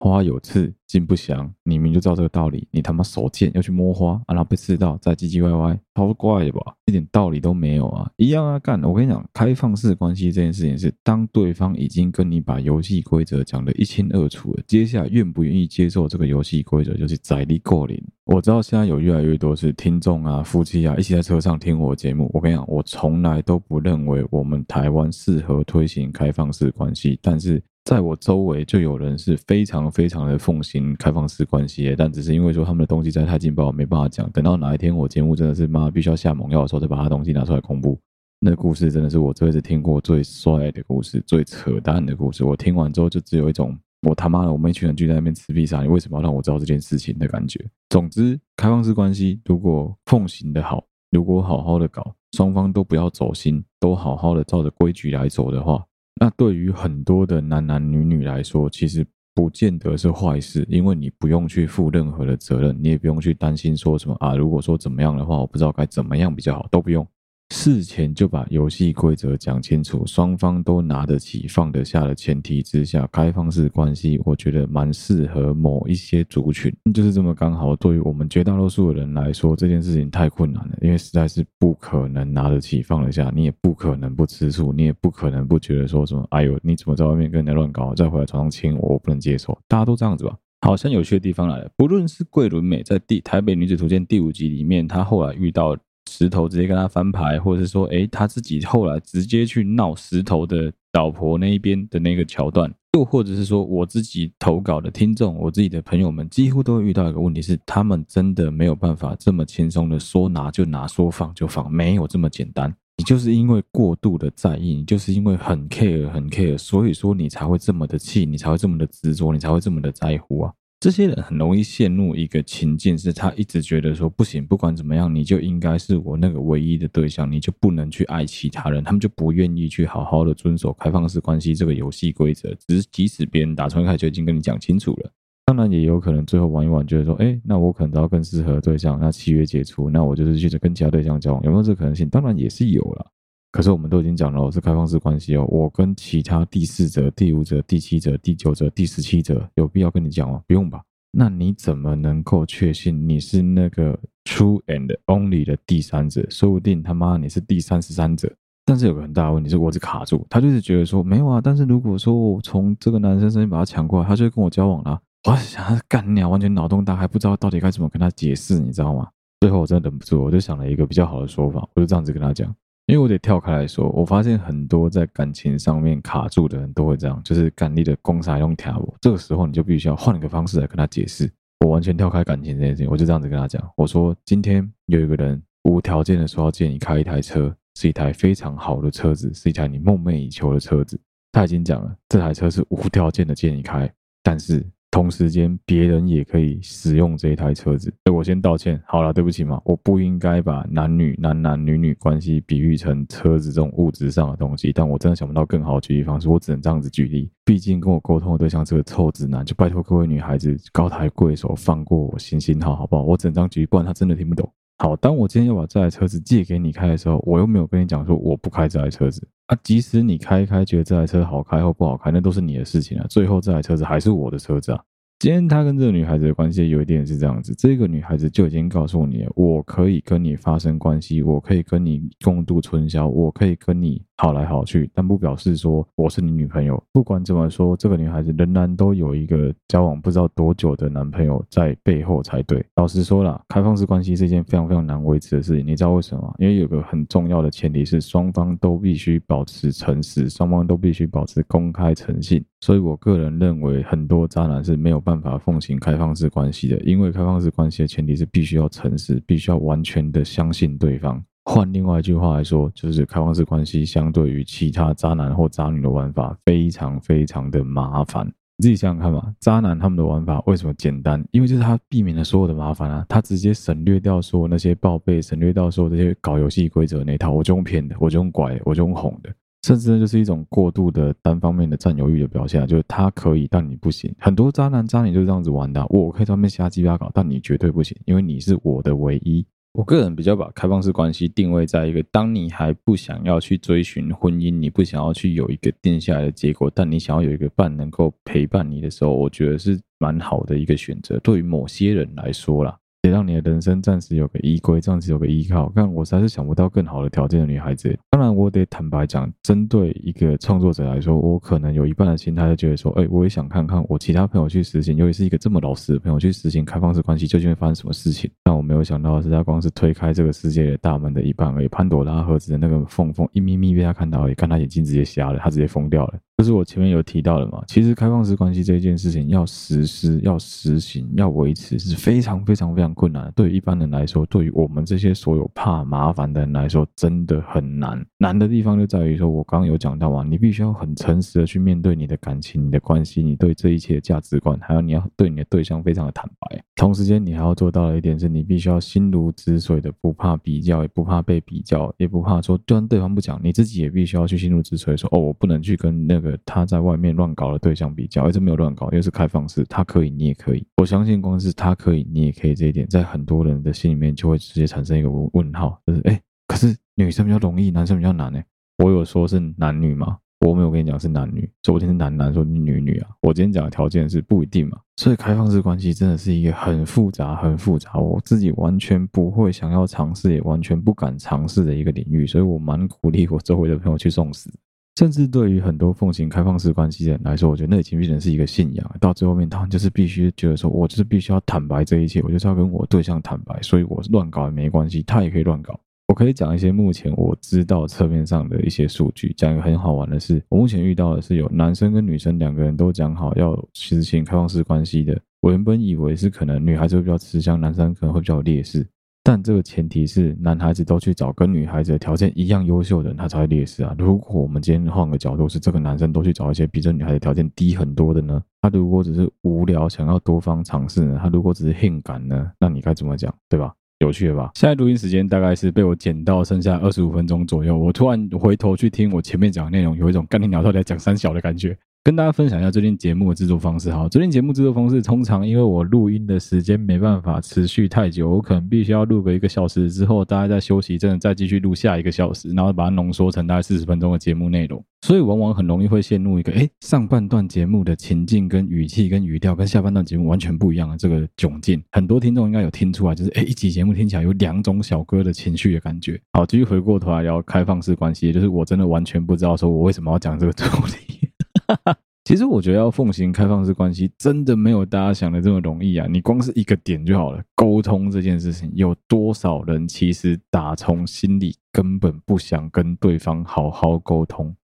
[0.00, 1.52] 花有刺，金不祥。
[1.62, 6.74] 你明就知道这个道理，你他妈手贱要去摸花，啊、然后被刺到，再唧唧歪歪，超怪吧？
[6.86, 8.10] 一点道理都没有啊！
[8.16, 8.82] 一样啊，干！
[8.82, 18.02] 我跟你讲，开放式关系这件事情是，当对方已经跟你把游戏规则讲得一清二楚了，接下来愿不愿意接受这个游戏规则，就是宰力过零。
[18.24, 22.30] 我知道现在有越来越多是听众啊、夫妻啊，一起在车上听我节目。
[22.32, 27.62] 我跟你讲，我从来都不认为我们台湾适合推行开放式关系，但是。
[27.84, 34.30] 在我周围就有人是非常非常的奉行开放式关系，但只是因为说他们的东西实在太劲爆，没办法讲。
[34.30, 37.98] 等到哪一天我节目真的是妈必须要下猛药的时候，再把他东西拿出来公布。
[38.38, 42.44] 那故事真的是我这辈子听过最帅的故事，最扯淡的故事。
[42.44, 47.58] 我听完之后就只有一种我他妈的，我们一群人聚在那边吃披萨，你为什么要让我知道这件事情的感觉？
[47.88, 55.84] 总之，开放式关系如果奉行的好，如果好好的搞，双方都不要走心，都好好的照着规矩来走的话。
[56.22, 67.06] 那对于很多的男男女女来说，其实不见得是坏事，因为你不用去负任何的责任，你也不用去担心说什么啊，如果说怎么样的话，我不知道该怎么样比较好，都不用。
[67.50, 77.74] 事前就把游戏规则讲清楚，双方都拿得起放得下的前提之下，开放式关系，我觉得蛮适合某一些族群，就是这么刚好。
[77.74, 89.58] 对于我们绝大多数的人来说，这件事情太困难了，因为实在是不可能拿得起放得下，你也不可能不吃醋，你也不可能不觉得说什么，哎呦，你怎么在外面跟人家乱搞，再回来床上亲我，我不能接受。
[89.66, 90.36] 大家都这样子吧？
[90.60, 95.76] 好像有趣的地方来了，不论是桂纶镁在《第台北女子图鉴》第五集里面，她后来遇到。
[96.08, 112.74] 石头直接跟他翻牌，或者是说，诶，他自己后来直接去闹石头的老婆那一边的那个桥段，又或者是说，我自己投稿的听众，我自己的朋友们，几乎都会遇到一个问题是，他们真的没有办法这么轻松的说拿就拿，说放就放，没有这么简单。
[112.98, 120.52] 你就是因为过度的在意，你就是因为很 care 很 care，所以说你才会这么的气，你才会这么的执着，你才会这么的在乎啊。
[120.80, 132.54] 这些人很容易陷入一个情境，是他一直觉得说不行，不管怎么样，你就应该是我那个唯一的对象，你就不能去爱其他人，他们就不愿意去好好的遵守开放式关系这个游戏规则。
[132.66, 135.12] 只是即使别人打从一开始就已经跟你讲清楚了，
[135.44, 142.08] 当然也有可能最后玩一玩，觉得说，哎，那我可能找到更适合的对象，那契约解除，那我就是去跟其他对象交往，有没有这可能性？
[142.08, 143.06] 当然也是有了。
[143.52, 145.44] 可是我们都已经讲了，我是开放式关系哦。
[145.48, 150.40] 我跟其他第四者、第五者、第七者、第九者、第十七者，有必要跟你讲吗？
[150.46, 150.80] 不用吧？
[151.12, 156.24] 那你怎么能够确信你是那个 true and only 的第三者？
[156.30, 158.32] 说不定他妈你是第三十三者。
[158.64, 160.24] 但是有个很大的问题是，我是卡住。
[160.30, 161.40] 他就是觉得说没有啊。
[161.42, 165.00] 但是如果说我从这个男生身边把他抢过来，他就会跟我交往了。
[165.28, 169.08] 我想他干鸟，完全脑洞大开，不知道到底该怎么跟他解释，你知道吗？
[169.40, 172.54] 最后我真的忍不住，我就想了一个比较好的说法，我就这样子跟他讲。
[172.90, 178.82] 因为我得跳开来说，我发现很多在感情上面卡住的人都会这样，就是感力的攻杀用跳。
[179.00, 181.30] 这个时候你就必须要换一个方式来跟他解释。
[181.60, 191.00] 我完全跳开感情这件事情，我就这样子跟他讲，我说今天有一个人无条件的说要借你开一台车，是一台非常好的车子，是一台你梦寐以求的车子。
[191.32, 193.88] 他已经讲了，这台车是无条件的借你开，
[194.22, 194.66] 但是。
[194.90, 197.92] 同时间，别人也可以使用这一台车子。
[198.04, 204.72] 所以我先道歉，好了，对不起嘛，我不应该把男女、男男女女关系比喻成车子这种物质上的东西。
[204.74, 207.30] 但我真的想不到更好的举例方式，我只能这样子举例。
[207.44, 213.02] 毕竟跟我沟通的对象是个臭直男，就拜托各位女孩子高抬贵手，放过我，行行好，好不好？
[213.02, 214.52] 我只能这样举例，不然他真的听不懂。
[214.82, 219.58] 好，当我今天要把这台车子借给你开的时候，我又没有跟你讲说我不开这台车子啊。
[219.62, 223.04] 即使你开一开，觉得这台车好开或不好开，那都是你的事情啊。
[223.10, 224.80] 最后这台车子还是我的车子啊。
[225.18, 236.82] 今天他跟这个女孩子的关系有一点是这样子，这个女孩子就已经告诉你了，我可以跟你发生关系，我可以跟你共度春宵，我可以跟你好来好去，但不表示说我是你女朋友。
[236.92, 242.62] 不管怎么说，这个女孩子仍然都有一个交往不知道多久的男朋友在背后才对。
[242.76, 246.34] 老实说啦，开放式关系是一件非常非常难维持的事情，你知道为什么？
[246.38, 252.44] 因为有个很重要的前提是双方都必须保持诚实，双方都必须保持公开诚信。
[252.60, 261.20] 所以我个人认为，很多渣男是没有办法办法奉行开放式关系的，因为开放式关系的前提是必须要诚实，必须要完全的相信对方。
[261.44, 268.26] 换另外一句话来说，就是开放式关系相对于其他渣男或渣女的玩法，非常非常的麻烦。
[268.26, 271.24] 你自己想想看吧，渣男他们的玩法为什么简单？
[271.30, 279.30] 因为就是他避免了所有的麻烦啊，他直接省略掉说那些报备，省略掉说这些搞游戏规则那套，我就用骗的，我就用拐，我就用哄的。
[279.66, 284.14] 甚至呢，就是一种过度的单方面的占有欲的表现，就是他可以，但你不行。
[284.18, 289.44] 很多渣男渣女就是这样子玩的，我可以专门瞎鸡巴搞，但你绝对不行，因为你是我的唯一。
[289.72, 301.18] 我个人比较把开放式关系定位在一个，当你还不想要去追寻婚姻，你不想要去有一个定下来的结果，但你想要有一个伴能够陪伴你的时候，我觉得是蛮好的一个选择。
[301.20, 302.79] 对于某些人来说啦。
[303.02, 305.72] 得让你的人生暂时有个依归，暂时有个依靠。
[305.74, 307.98] 但我实在是想不到更好的条件的女孩子。
[308.10, 318.30] 当然，我得坦白讲，针对一个创作者来说，我可能有一半的心态就觉得说，哎，我也想看看我其他朋友去实行，尤其是一个这么老实的朋友去实行开放式关系，究竟会发生什么事情？
[318.44, 326.18] 但我没有想到是，他光是推开这个世界的大门的一半而已，潘朵拉盒子的那个缝缝一咪咪被他看到而已，看他眼睛直接瞎了，他直接疯掉了。
[326.40, 333.32] 就是我前面有提到的嘛，其实开放式关系这一件事情要实施、要实行、要维持是非常非常非常困难的。
[333.32, 338.02] 对于一般人来说，对于我们这些所有怕麻烦的人来说，真的很难。
[338.22, 346.62] 难的地方就在于说，我刚刚有讲到嘛，你必须要很诚实的去面对你的感情、你的关系、你对这一切的价值观，还有你要对你的对象非常的坦白。
[346.76, 360.62] 同时间，你还要做到的一点是，你必须要心如止水的，不怕比较，也不怕被比较，也不怕说，就算对方不讲，你自己也必须要去心如止水，说哦，我不能去跟那个他在外面乱搞的对象比较，而且没有乱搞，又是开放式，他可以，你也可以。
[360.76, 368.42] 我相信，光是他可以，你也可以这一点，在很多人的心里面就会直接产生一个问号，就是哎，可是女生比较容易，男生比较难呢？
[368.78, 370.18] 我有说是男女吗？
[370.40, 373.10] 我没有跟你讲是男女，昨天是男男，说你女女啊。
[373.22, 382.26] 我今天讲的条件是不一定嘛，所以开放式关系真的是一个很复杂、很复杂，我自己完全不会想要尝试，也完全不敢尝试的一个领域。
[382.26, 384.50] 所以我蛮鼓励我周围的朋友去送死。
[384.98, 388.96] 甚至对于很多奉行开放式关系的人来说，我觉得那已经变成是一个信仰。
[389.00, 395.78] 到最后面，他们就是必须觉得说，我就是必须要坦白这一切，我就是要跟我对象坦白，所以我乱搞也没关系，他也可以乱搞。
[396.10, 399.32] 我可以讲一些目前我知道侧面上的一些数据。
[399.36, 405.16] 讲一个很好玩的是，我目前遇到的是有男生跟女生两个人都讲好要实行开放式关系的。
[405.40, 408.84] 我原本以为是可能女孩子会比较吃香，男生可能会比较劣势。
[409.22, 413.94] 但这个前提是男孩子都去找跟女孩子的条件一样优秀的人，他才会劣势啊。
[413.96, 418.42] 如果我们今天换个角度，是这个男生都去找一些比这女孩子条件低很多的呢？
[418.60, 421.20] 他如果只是无聊想要多方尝试呢？
[421.22, 422.50] 他如果只是性感呢？
[422.58, 423.72] 那你该怎么讲，对吧？
[424.00, 424.50] 有趣的吧？
[424.54, 427.76] 现在录音时间大概是被我剪到剩下二十五分钟左右。
[427.76, 431.76] 我突然回头去听我前面讲的内容，有一种干你鸟到底在讲三小的感觉。
[432.02, 434.08] 跟大家分享一下最近节目的制作方式哈。
[434.08, 444.82] 最近节目制作方式通常因为我录音的时间没办法持续太久，我可能必须要录个一个小时之后，大家再休息，真的再继续录下一个小时，然后把它浓缩成大概四十分钟的节目内容。
[445.02, 451.82] 所以往往很容易会陷入一个，诶，上半段节目的情境跟语气跟语调跟下半段节目完全不一样的这个窘境。
[451.92, 456.18] 很多听众应该有听出来，就是诶，一集节目听起来有两种小哥的情绪的感觉。
[456.32, 461.29] 好，继续回过头来聊开放式关系，就是我真的完全不知道说我为什么要讲这个主题。
[462.24, 466.06] 其实我觉得要奉行开放式关系，真的没有大家想的这么容易啊！
[466.08, 474.54] 你光是一个点就好了，沟通这件事情，有多少人其实打从心里根本不想跟对方好好沟通，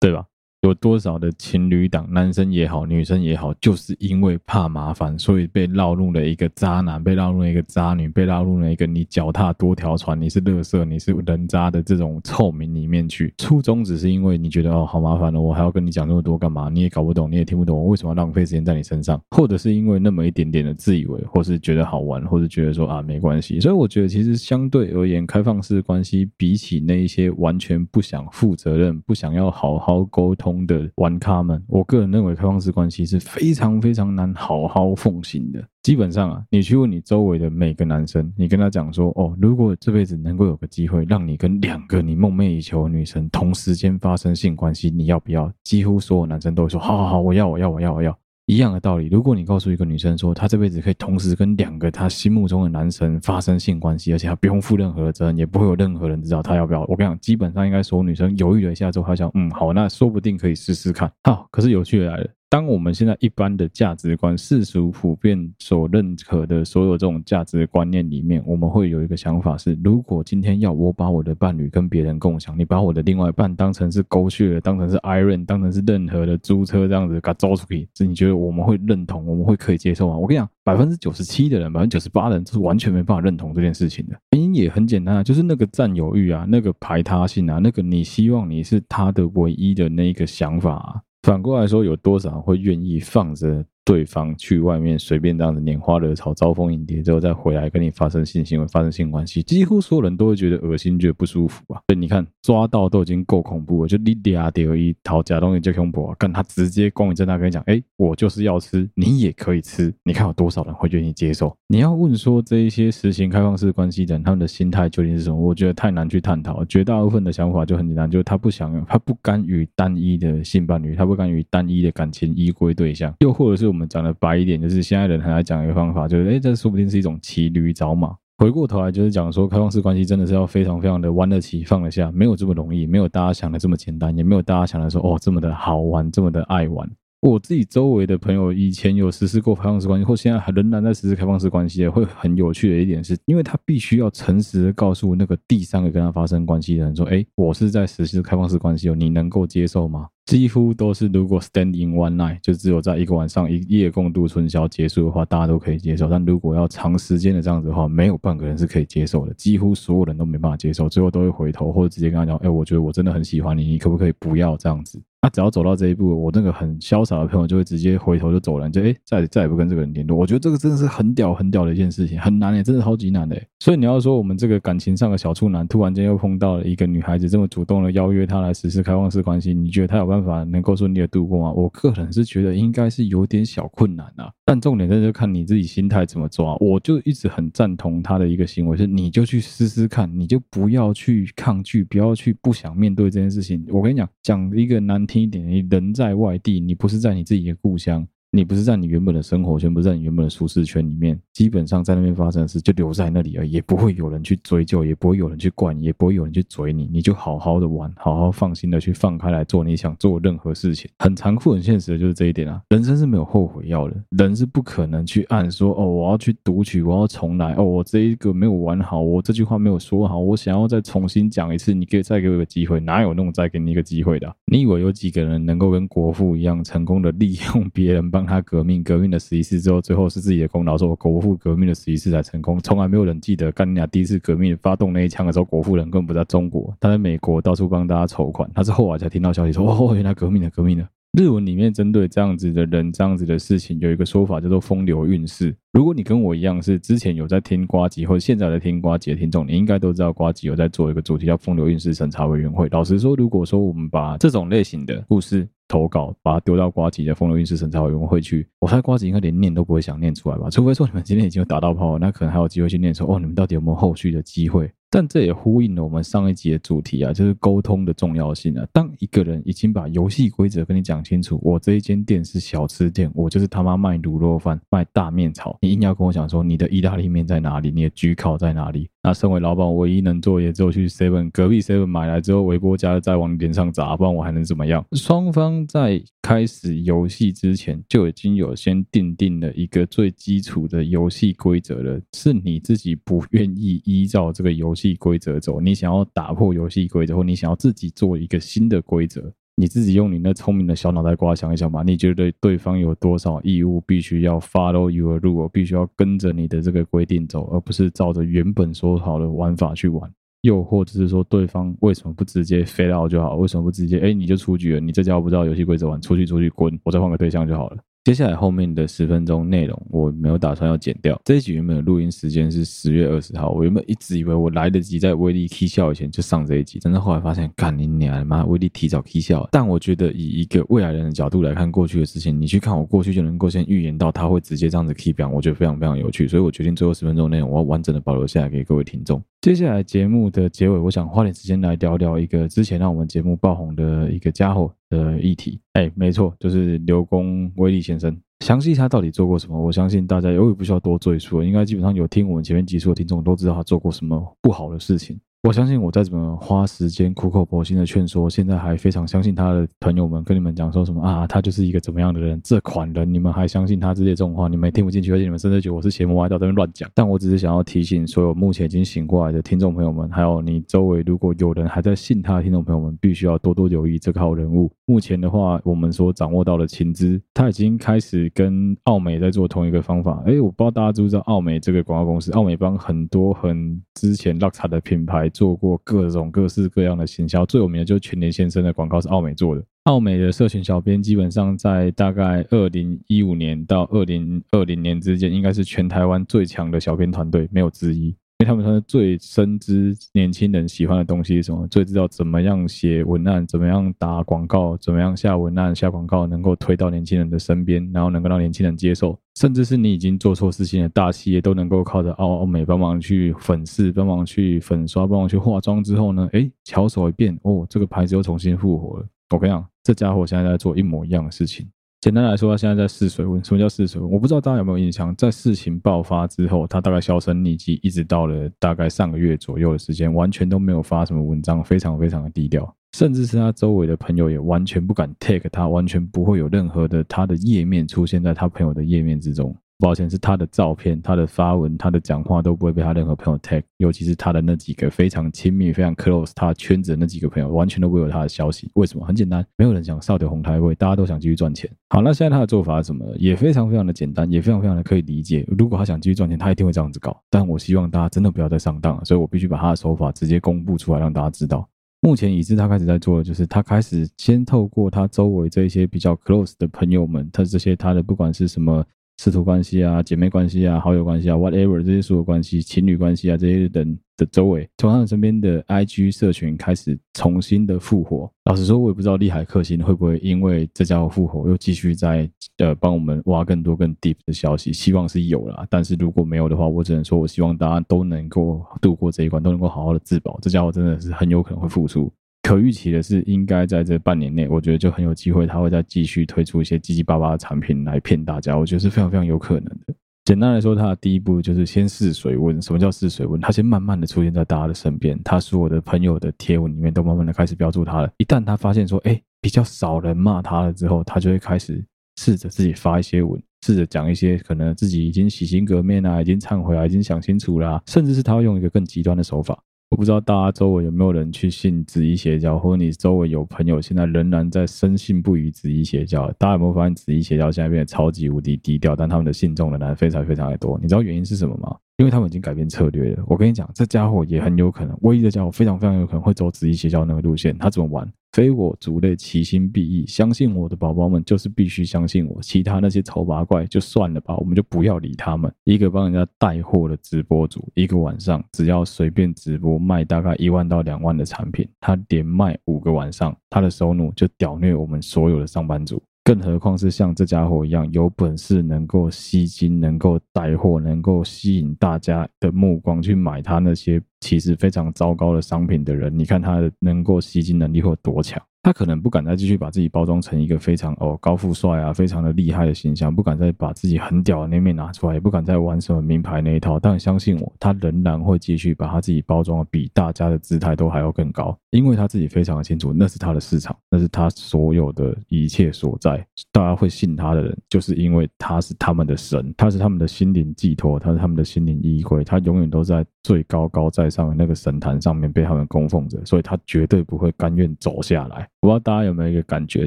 [0.00, 0.24] 对吧？
[0.66, 13.32] 有多少的情侣档，男生也好，女生也好，就是因为怕麻烦，所以被绕入了一个渣男，被绕入了一个渣女，被绕入了一个你脚踏多条船，你是乐色，你是人渣的这种臭名里面去。
[13.38, 16.68] 初衷只是因为你觉得哦，好麻烦了，我还要跟你讲那么多干嘛？
[16.68, 19.20] 你也搞不懂，你也听不懂，我为什么要浪费时间在你身上？
[19.30, 23.60] 或者是因为那么一点点的自以为，或是觉得好玩，或是觉得说啊没关系。
[23.60, 30.55] 所以我觉得其实相对而言，开放式关系比起那一些完全不想负责任、不想要好好沟通。
[30.64, 35.60] 的玩咖们，我个人认为开放式关系是非常非常难好好奉行的。
[35.82, 45.52] 基本上啊，你去问你周围的每个男生，你跟他讲说，哦，如果这辈子能够有个机会，让你跟两个你梦寐以求的女生同时间发生性关系，你要不要？
[45.64, 48.16] 几乎所有男生都会说，好好好，我要，我要，我要，我要。
[48.46, 56.82] 一样的道理，如果你告诉一个女生说，她这辈子可以同时跟两个她心目中的男神发生性关系，而且她不用负任何的责任，也不会有任何人知道她要不要。
[56.82, 61.10] 我跟你讲，基本上应该所有女生犹豫了一下之后，她想，嗯，好，那说不定可以试试看。
[61.24, 62.30] 好，可是有趣的来了。
[62.48, 79.26] 当我们现在一般的价值观、世俗普遍所认可的所有这种价值观念里面，我们会有一个想法是：如果今天要我把我的伴侣跟别人共享，你把我的另外一半当成是狗血，当成是 Iron，当成是任何的租车这样子给租出去，这你觉得我们会认同？
[79.26, 80.16] 我们会可以接受吗？
[80.16, 84.16] 我跟你讲，百分之九十七的人，百分之九十八的人是完全没办法认同这件事情的。
[84.30, 91.02] 原因也很简单啊，就是那个占有欲啊，那个排他性啊，那个你希望你是他的唯一的那一个想法啊。
[91.26, 93.66] 反过来说，有多少人会愿意放着？
[93.86, 101.78] 对方去外面随便这样子拈花惹草、招蜂引蝶之后，再回来跟你发生性行为、发生性关系，几乎所有人都会觉得恶心、觉得不舒服啊。
[101.86, 106.16] 所以你看，抓到都已经够恐怖了，就你俩丢一套假东西就恐怖啊！
[106.18, 109.94] 跟他直接光明正大跟你讲，哎，我就是要吃，你也可以吃。
[110.02, 111.56] 你看有多少人会愿意接受？
[111.68, 115.36] 你要问说这一些实行开放式关系的人，他们的心态究竟是什么？
[115.36, 116.64] 我觉得太难去探讨。
[116.64, 124.58] 绝大部分的想法就很简单，就是他不想，他不甘于单一的性伴侣，他不甘于单一的感情依归对象，又或者是我们讲的白一点。
[124.58, 128.16] 就是现在人很爱讲一个方法，就是哎，这说不定是一种骑驴找马。
[128.38, 136.90] 回过头来就是讲说，开放式关系真的是要非常非常的弯得起放得下，没有这么容易，没有大家想的这么简单，也没有大家想的说哦这么的好玩，这么的爱玩。
[137.20, 150.08] 我自己周围的朋友以前有实施过开放式关系，或现在还仍然在实施开放式关系的，会很有趣的一点是，因为他必须要诚实的告诉那个第三个跟他发生关系的人说，哎，我是在实施开放式关系哦，你能够接受吗？
[150.26, 156.08] 几乎都是如果 stand in one night 就只有在一个晚上一夜共度春宵结束的话，大家都可以接受。
[156.08, 170.16] 但如果要长时间的这样子的话，没有半个人是可以接受的，几乎所有人都没办法接受，最后都会回头或者直接跟他讲：“哎，我觉得我真的很喜欢你，你可不可以不要这样子？”他只要走到这一步，我那个很潇洒的朋友就会直接回头就走了，就哎，再再也不跟这个人联络。
[170.16, 173.48] 我觉得这个真的是很屌很屌的一件事情，很难诶，真的超级难欸。
[173.58, 181.52] 所以你要说我们这个感情上的小处男，突然间又碰到了一个女孩子这么主动的邀约他来实施开放式关系，你觉得他有办法能够顺利的度过吗？
[181.52, 184.30] 我个人是觉得应该是有点小困难啊。
[184.48, 186.54] 但重点在就看你自己心态怎么抓。
[186.60, 193.66] 我就一直很赞同他的一个行为，是你就去试试看，你就不要去抗拒，不要去不想面对这件事情。
[193.68, 198.06] 我跟你讲，讲一个难听一点，你人在外地，你不是在你自己的故乡。
[198.36, 210.90] 你不是在你原本的生活圈，不是在你原本的舒适圈里面，基本上在那边发生的事就留在那里而已，也不会有人去追究，也不会有人去怪你，也不会有人去追你，你就好好的玩，好好放心的去放开来做你想做任何事情。
[210.98, 224.30] 很残酷、很现实的就是这一点啊，人生是没有后悔药的，人是不可能去按说哦，我要去读取，我要重来，哦，我这一个没有玩好，我这句话没有说好，我想要再重新讲一次，你可以再给我一个机会，哪有那种再给你一个机会的？
[224.44, 228.82] 你以为有几个人能够跟国父一样成功的利用别人帮他革命？
[228.82, 240.88] 革命了十一次之后，最后是自己的功劳，说国父革命了十一次才成功，从来没有人记得干你俩第一次革命发动那一枪的时候，国父人根本不在中国，他在美国到处帮大家筹款，他是后来才听到消息说，哦，原来革命了，革命了。
[241.12, 245.56] 日文里面针对这样子的人、这样子的事情，有一个说法叫做风流韵事。
[245.76, 252.66] 如果你跟我一样是之前有在听呱吉，或者现在在听呱吉的听众，你应该都知道呱吉有在做一个主题叫风流韵事审查委员会。
[252.70, 258.48] 老实说，如果说我们把这种类型的故事，投稿，把它丢到呱吉的风流韵事审查委员会去。
[258.58, 260.48] 我猜瓜吉应该连念都不会想念出来吧？
[260.48, 264.72] 除非说你们今天已经有打到炮，那可能还有机会去念说，哦，你们到底有没有后续的机会？
[264.88, 268.64] 但这也呼应了我们上一集的主题啊，就是沟通的重要性啊。
[268.72, 278.88] 当一个人已经把游戏规则跟你讲清楚，我这一间店是小吃店，我就是他妈卖卤肉饭、卖大面炒，你硬要跟我讲说你的意大利面在哪里，你的焗烤在哪里？
[279.02, 284.84] 那身为老板，唯一能做也只有去 Seven 隔壁 Seven 买来之后，微波加热再往脸上砸，不然我还能怎么样？
[284.92, 301.82] 双方在开始游戏之前就已经有先订定了一个最基础的游戏规则了，是你自己不愿意依照这个游戏规则走，你想要打破游戏规则，或你想要自己做一个新的规则，你自己用你那聪明的小脑袋瓜想一想吧。
[301.82, 310.12] 你觉得对方有多少义务必须要 follow your rule，必须要跟着你的这个规定走，而不是照着原本说好的玩法去玩？
[310.42, 313.36] 又或者是说，对方为什么不直接 fail out 就好？
[313.36, 314.80] 为什么不直接哎你就出局了？
[314.80, 317.78] 你这家伙不知道游戏规则玩，出去出去滚，我再换个对象就好了。
[318.06, 321.20] 接下来后面的十分钟内容我没有打算要剪掉。
[321.24, 329.48] 这一集原本的录音时间是十月二十号，我原本一直以为我来得及在威力 K 笑以前就上这一集，但是后来发现，干你娘的妈，威力提早 K 笑。
[329.50, 339.20] 但我觉得以一个未来人的角度来看过去的事情，你去看我过去就能够先预言到他会直接这样子 K 表，我觉得非常非常有趣，所以我决定最后十分钟内容我要完整的保留下来给各位听众。
[339.46, 345.60] 接下来节目的结尾，我想花点时间来聊聊一个之前让我们节目爆红的一个家伙的议题。
[345.74, 348.18] 哎，没错，就是刘公威利先生。
[348.40, 349.56] 详细他到底做过什么？
[349.56, 355.16] 我相信大家也不需要多赘述，应该基本上有听我们前面几期的听众都知道他做过什么不好的事情。
[355.46, 362.40] 我相信我再怎么花时间苦口婆心的劝说，现在还非常相信他的朋友们跟你们讲说什么啊，他就是一个怎么样的人？
[362.42, 364.48] 这款人你们还相信他这些这种话？
[364.48, 366.90] 你们也听不进去，而且你们甚至觉得我是邪魔歪道在那边乱讲。
[366.92, 374.68] 但我只是想要提醒所有目前已经醒过来的听众朋友们，还有你周围如果有人还在信他的听众朋友们，必须要多多留意这个号人物。
[374.84, 380.24] 目前的话，我们所掌握到的情资，他已经开始跟奥美在做同一个方法。
[380.26, 385.30] 哎，我不知道大家知不知道奥美这个广告公司，奥美帮很多很之前落差的品牌。
[385.36, 389.62] 做过各种各式各样的行销，最有名的就是全联先生的广告是奥美做的。
[389.82, 398.16] 奥美的社群小编基本上在大概二零一五年到二零二零年之间，应该是全台湾最强的小编团队，没有之一。
[398.38, 419.06] 因为他们说最深知年轻人喜欢的东西是什么，最知道怎么样写文案，怎么样打广告，怎么样下文案、下广告，能够推到年轻人的身边，然后能够让年轻人接受，甚至是你已经做错事情的大企业，都能够靠着奥美帮忙去粉饰、帮忙去粉刷、帮忙去化妆之后呢，诶，巧手一变，哦，这个牌子又重新复活了。
[419.30, 421.66] 我跟你讲，这家伙现在在做一模一样的事情。
[422.00, 423.42] 简单来说，他现在在试水温。
[423.42, 424.10] 什么叫试水温？
[424.10, 439.56] 我不知道大家有没有印象，在事情爆发之后，他大概销声匿迹，一直到了大概上个月左右的时间，完全都没有发什么文章，非常非常的低调，甚至是他周围的朋友也完全不敢 take 他，完全不会有任何的他的页面出现在他朋友的页面之中。
[439.78, 448.70] 抱歉，是他的照片、他的发文、他的讲话都不会被他任何朋友 tag，尤其是他的那几个非常亲密、非常 close 他圈子的那几个朋友，完全都不会有他的消息。
[448.74, 449.04] 为什么？
[449.04, 451.70] 很简单，没有人想扫掉红台位，大家都想继续赚钱。
[451.90, 453.04] 好，那现在他的做法是什么？
[453.18, 455.44] 也非常非常的简单，也非常非常的可以理解。
[455.58, 457.14] 如果他想继续赚钱，他一定会这样子搞。
[457.28, 461.68] 但我希望大家真的不要再上当了，所以我必须把他的手法直接公布出来，让大家知道。
[462.00, 468.82] 目前已知他开始在做的就是，他开始先透过他周围这些比较 close 的朋友们，他这些他的不管是什么。
[469.18, 478.30] 师徒关系啊，姐妹关系啊，好友关系啊，whatever 这些所有关系，情侣关系啊，这些人的周围，从他们身边的 IG 社群开始重新的复活。
[478.44, 484.70] 老实说，我也不知道利海克星会不会因为这家伙复活，又继续在呃帮我们挖更多更 deep 的消息。
[484.72, 490.38] 希望是有啦，但是如果没有的话，我只能说我希望大家都能够度过这一关，都能够好好的自保。
[490.42, 492.12] 这家伙真的是很有可能会复出。
[492.46, 498.56] 可预期的是，应该在这半年内，我觉得就很有机会，他会再继续推出一些七七八八的产品来骗大家。
[498.56, 499.92] 我觉得是非常非常有可能的。
[500.24, 502.62] 简单来说，他的第一步就是先试水温。
[502.62, 503.40] 什么叫试水温？
[503.40, 508.08] 他先慢慢的出现在大家的身边，他所有的朋友的贴文里面都慢慢的开始标注他了。
[508.18, 511.84] 一旦他发现说，哎，比较少人骂他了之后，他就会开始
[512.20, 519.60] 试着自己发一些文，试着讲一些可能自己已经洗心革面啊，已经忏悔啊，已经想清楚了，甚至是他会用一个更极端的手法。
[519.90, 526.28] 我不知道大家周围有没有人去信子怡邪教，或者你周围有朋友现在仍然在深信不疑子怡邪教。
[526.32, 530.76] 大家有没有发现子怡邪教现在变得超级无敌低调，但他们的信众仍然非常非常的多？
[530.82, 531.76] 你知道原因是什么吗？
[531.98, 533.24] 因为他们已经改变策略了。
[533.26, 537.56] 我跟你讲，这家伙也很有可能，唯一的家伙非常非常有可能会走子怡邪教那个路线。
[537.56, 538.06] 他怎么玩？
[538.32, 540.06] 非我族类，其心必异。
[540.06, 542.38] 相信我的宝宝们，就是必须相信我。
[542.42, 545.50] 其他那些丑八怪就算了吧，我们就不要理他们。
[545.64, 556.02] 一个帮人家带货的直播主，一个晚上只要随便直播卖大概一万到两万的产品，他连卖五个晚上，他的收入就屌虐我们所有的上班族。
[556.26, 568.42] 更何况是像这家伙一样有本事能够吸金、能够带货、能够吸引大家的目光去买他那些其实非常糟糕的商品的人，你看他的能够吸金能力会有多强？
[568.64, 576.76] 他可能不敢再继续把自己包装成一个非常哦高富帅啊，非常的厉害的形象，不敢再把自己很屌的那面拿出来，也不敢再玩什么名牌那一套。
[576.80, 586.26] 但相信我，他仍然会继续把他自己包装的比大家的姿态都还要更高，因为他自己非常清楚，那是他的市场，那是他所有的一切所在。
[586.50, 598.48] 大家会信他的人，就是因为他是他们的神，他是他们的心灵寄托，他是他们的心灵依归，他永远都在最高高在上的那个神坛上面被他们供奉着，所以他绝对不会甘愿走下来。
[598.62, 599.86] 我不知道大家有没有一个感觉，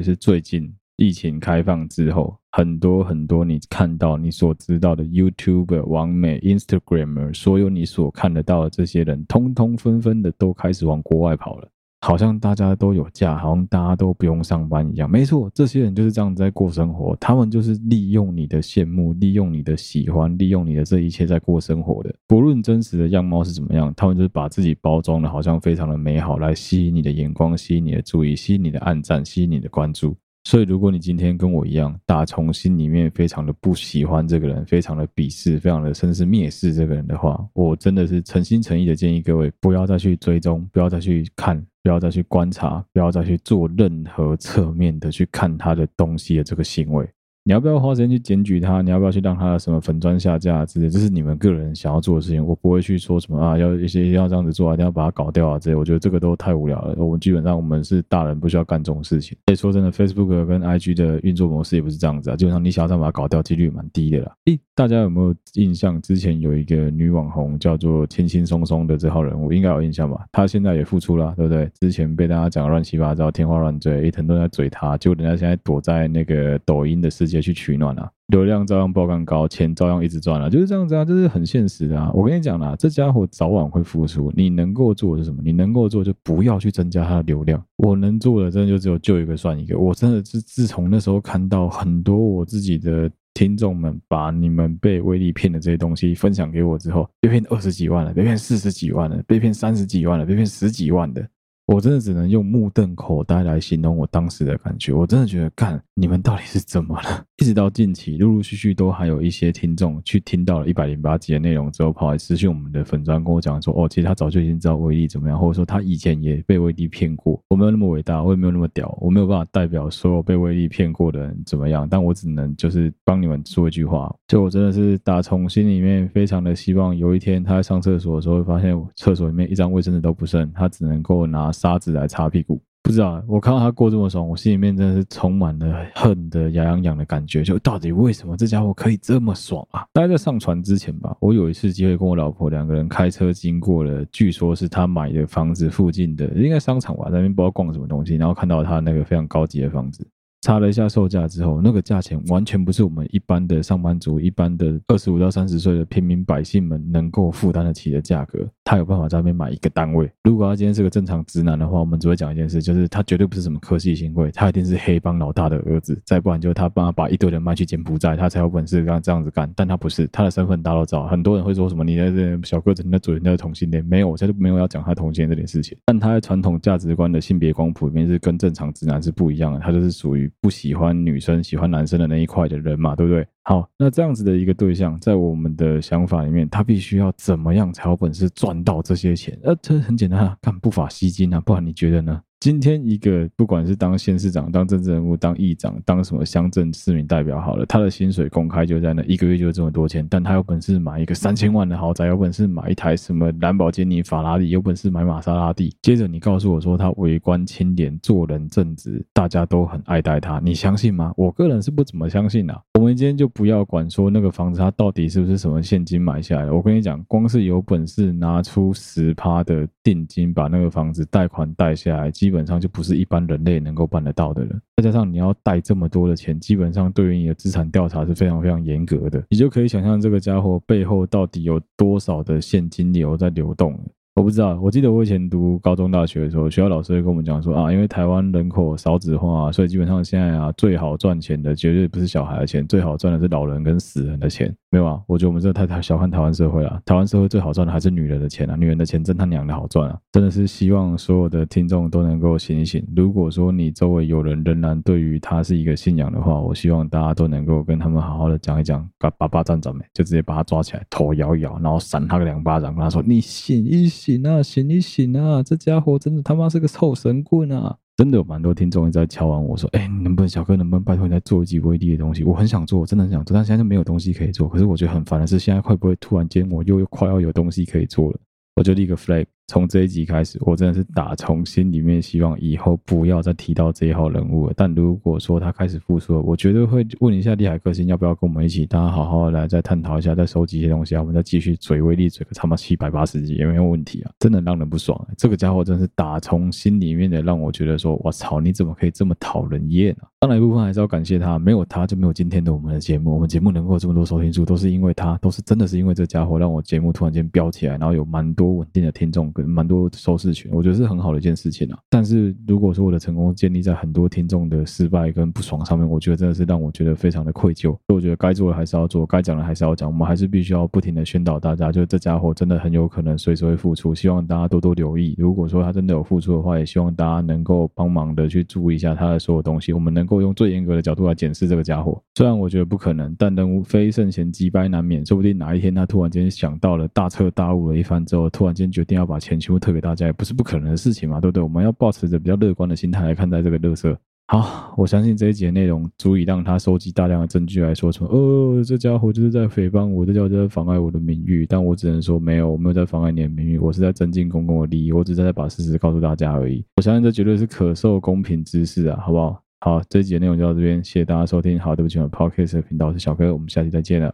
[0.00, 11.68] 是最近疫情开放之后，很多很多你看到、你所知道的 YouTuber、网美、Instagramer，所有你所看得到的这些人，通通纷纷的都开始往国外跑了。
[12.02, 15.10] 好像大家都有假，好像大家都不用上班一样。
[15.10, 17.14] 没错，这些人就是这样子在过生活。
[17.16, 22.14] 他们就是利用你的羡慕，利用你的喜欢，利用你的这一切在过生活的。
[22.26, 30.16] 不论真实的样貌是怎么样，他们就是把自己包装的好像非常的美好，来吸引你的眼光，吸引你的注意，吸引你的暗赞，吸引你的关注。
[30.44, 41.62] 所以，如果你今天跟我一样，打从心里面非常的不喜欢这个人，非常的鄙视，非常的甚至蔑视这个人的话，我真的是诚心诚意的建议各位，不要再去追踪，不要再去看。
[41.82, 47.08] 不要再去观察，不要再去做任何侧面的去看他的东西的这个行为。
[47.44, 48.82] 你要不要花时间去检举他？
[48.82, 50.90] 你要不要去让他什么粉砖下架之类？
[50.90, 55.74] 这是你们个人想要做的事情，我不会去说什么啊，要一些要这样子做啊，一定要把它搞掉啊之类。
[55.74, 56.94] 我觉得这个都太无聊了。
[56.98, 59.36] 我们基本上我们是大人，不需要干这种事情。
[59.46, 62.36] 所以说真的，Facebook 跟 IG 的运作模式也不是这样子啊。
[62.36, 64.32] 基本上你想要这样把它搞掉，几率蛮低的啦。
[64.44, 66.00] 诶，大家有没有印象？
[66.02, 70.26] 之前有一个女网红叫做轻轻松松的这号人物，应该有印象吧？
[70.30, 71.70] 她现在也复出了，对不对？
[71.80, 78.10] 之前被大家讲乱七八糟、天花乱坠，一腾都在嘴她，结果人家现在躲在那个抖音的世直接去取暖啊。
[78.26, 82.10] 流量照样爆干高，钱照样一直赚了，就是这样子啊，这是很现实的啊。
[82.12, 84.32] 我跟你讲啦，这家伙早晚会复出。
[84.36, 85.42] 你能够做的是什么？
[85.44, 87.60] 你能够做就不要去增加他的流量。
[87.78, 89.78] 我能做的真的就只有救一个算一个。
[89.78, 101.26] 我真的是自从那时候看到很多我自己的听众们把你们被威力骗的这些东西分享给我之后，被骗二十几万了，被骗四十几万了，被骗三十几万了，被骗十几万的。
[101.72, 104.92] 我真的只能用目瞪口呆来形容我当时的感觉。
[104.92, 107.24] 我真的觉得，干，你们到底是怎么了？
[107.40, 117.40] 一直到近期，陆陆续续都还有一些听众去听到了一百零八集的内容之后，跑来私讯我们的粉砖，跟我讲说，哦，其实他早就已经知道威力怎么样，或者说他以前也被威力骗过。
[117.48, 131.52] 我没有那么伟大，我也没有那么屌，我没有办法代表所有被威力骗过的人怎么样，但我只能就是帮你们说一句话，就我真的是打从心里面非常的希望，有一天他在上厕所的时候，会发现厕所里面一张卫生纸都不剩，他只能够拿。
[131.60, 137.42] 沙子来擦屁股，不知道，我看到他过这么爽，我心里面真的是充满了恨的牙痒痒的感觉。
[137.42, 139.84] 就到底为什么这家伙可以这么爽啊？
[139.92, 150.02] 大概在上船之前吧，我有一次机会跟我老婆两个人开车经过了，据说是他买的房子附近的，应该商场吧，那边不知道逛什么东西，然后看到他那个非常高级的房子。
[150.42, 158.48] 查了一下售价之后，那个价钱完全不是我们一般的上班族、一般的二十五到三十岁的平民百姓们能够负担得起的价格。
[158.70, 160.08] 他有办法在那边买一个单位。
[160.22, 166.00] 如果他今天是个正常直男的话，我们只会讲一件事，就是他绝对不是什么科技新贵，他一定是黑帮老大的儿子。
[166.04, 169.52] 再不然就是他帮他把一堆人卖去柬埔寨，他才有本事这样这样子干。
[169.56, 171.04] 但他不是，他的身份大家都知道。
[171.08, 175.76] 很多人会说什么你在这小个子你在主人家的同性恋，没有，我现在没有要讲他同性恋这件事情。
[175.86, 180.96] 但他在传统价值观的性别光谱里面是跟正常直男是不一样的，他就是属于不喜欢。
[181.04, 183.26] 女生喜欢男生的那一块的人嘛，对不对？
[183.50, 189.36] 好，那这样子的一个对象，在我们的想法里面，他必须要怎么样才有本事赚到这些钱？
[189.42, 192.22] 呃，这很简单啊，干不法吸金啊，不然你觉得呢？
[192.40, 200.06] 今天一个不管是当县市长、当政治人物、当议长、当什么乡镇市民代表好了，他的薪水公开就在那，一个月就这么多钱。
[200.08, 205.76] 但他有本事买一个三千万的豪宅，有本事买一台什么兰博基尼、法拉利，有本事买玛莎拉蒂。
[205.82, 211.12] 接着你告诉我说他为官清廉、做人正直，大家都很爱戴他，你相信吗？
[211.18, 212.58] 我个人是不怎么相信啊。
[212.78, 216.54] 我们今天就不要管说那个房子他到底是不是什么现金买下来的。
[216.54, 224.50] 我跟你讲，光是有本事拿出十趴的定金把那个房子贷款贷下来，基基本上就不是一般人类能够办得到的了。
[224.76, 229.20] 再加上你要贷这么多的钱，基本上对于你的资产调查是非常非常严格的。
[229.28, 233.76] 你就可以想象这个家伙背后到底有多少的现金流在流动。
[234.14, 244.54] 我不知道，我记得我以前读高中、大学的时候，学校老师会跟我们讲说啊，因为台湾人口少子化，所以基本上现在啊，最好赚钱的绝对不是小孩的钱，最好赚的是老人跟死人的钱。
[244.72, 246.80] 没有啊，我觉得我们这太太小看台湾社会了。
[246.86, 249.98] 台湾社会最好赚的还是女人的钱啊，女人的钱真他娘的好赚啊！
[250.12, 252.86] 真的是希望所有的听众都能够醒一醒。
[252.94, 265.42] 如果说你周围有人仍然对于他是一个信仰的话，我希望大家都能够跟他们好好的讲一讲，把把巴站站没，就直接把他抓起来，头摇一摇，然后扇他个两巴掌，跟他说：“你醒一醒啊，醒一醒啊！
[265.42, 272.24] 这家伙真的他妈是个臭神棍啊！”真的有蛮多听众一直在敲完我说：“哎，你能不能小哥能不能拜托你再做一集威力的东西？
[272.24, 274.48] 我很想做，我真的很想做，但现在就没有东西可以做。
[274.48, 278.18] 可是我觉得很烦的是，现在会不会突然间我又快要有东西可以做了？
[278.56, 284.52] 我就立个 flag。”从这一集开始，我真的是打从心里面希望以后不要再提到这一号人物了。
[284.56, 294.12] 但如果说他开始复出了，我绝对会问一下利海克星要不要跟我们一起，大家好好来再探讨一下，再收集一些东西啊，我们再继续嘴威力嘴个他妈七百八十集也没有问题啊！
[294.20, 300.06] 真的让人不爽，这个家伙真是打从心里面的让我觉得说，我操，你怎么可以这么讨人厌啊？
[300.20, 310.20] 当然一部分还是要感谢他，没有他就没有今天的我们的节目，我们节目能够有这么多收听数，都是因为他，都是真的是因为这家伙让我节目突然间飙起来，然后有蛮多稳定的听众蛮多收。
[310.20, 311.78] 事情，我觉得是很好的一件事情啊。
[311.88, 317.70] 但是如果说我的成功建立在很多听众的失败跟不爽上面，我觉得真的是让我觉得非常的愧疚。
[317.70, 319.88] 所以我觉得该做的还是要做，该讲的还是要讲。
[319.88, 325.14] 我们还是必须要不停的宣导大家，就这家伙真的很有可能随时会复出，希望大家多多留意。
[325.16, 329.72] 如果说他真的有复出的话，也希望大家能够帮忙的去注意一下他的所有东西。
[329.72, 331.98] 我们能够用最严格的角度来检视这个家伙。
[332.14, 335.06] 虽然我觉得不可能，但人无非圣贤，机掰难免。
[335.06, 340.90] 说不定哪一天他突然间想到了大彻大悟了一番之后，突然间决定要把钱全部退给大家，也不是不可能的事。
[340.92, 341.42] 情嘛，对不对？
[341.42, 343.96] 我们要抱持着比较乐观的心态来看待这个垃圾。
[344.26, 351.46] 好，我相信这一集的内容足以让他收集大量的证据来说出，哦，这家伙就是在诽谤我，这家伙就在妨碍我的名誉。
[351.46, 356.64] 但我只能说，没有，我没有在妨碍你的名誉，我是在增进公共的利益，我只是在把事实告诉大家而已。
[356.76, 359.42] 我相信这绝对是可受公平之事啊，好不好？
[359.60, 361.58] 好，这一集的内容就到这边，谢谢大家收听。
[361.58, 364.12] 好，对不起，我 Podcast 的频道是小哥，我们下期再见了。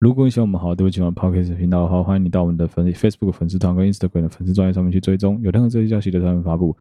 [0.00, 6.76] 如果你喜欢我们好，对不起，我们 Podcast 频道的话，欢迎你到我们的粉 Facebook 粉丝团跟 Instagram 的粉丝专页上面去追踪，有任何这些消息的他们发布。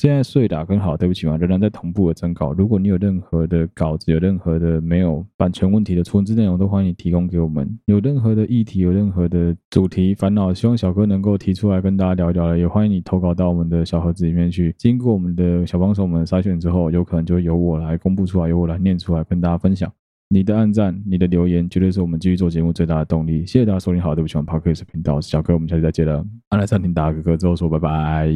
[0.00, 2.54] 现在碎打跟好，对不起嘛，仍然在同步的征稿。
[2.54, 7.68] 如果你有任何的稿子，有任何的没有版权问题的存字内容，都欢迎你提供给我们。
[7.84, 14.74] 有任何的议题，有任何的主题烦恼，希望小哥能够提出来跟大家聊一聊了，也欢迎你投稿到我们的小盒子里面去。
[14.78, 19.92] 经过我们的小帮手们筛选之后，有可能就由我来公布出来，由我来念出来跟大家分享。
[20.34, 23.46] 你的按赞，你的留言，绝对是我们继续做节目最大的动力。
[23.46, 26.26] 谢谢大家收听，好，对不起，我们 Podcast 频道，小哥，我们下期再见了。
[26.48, 28.28] 按来暂停，打个嗝之后说拜拜。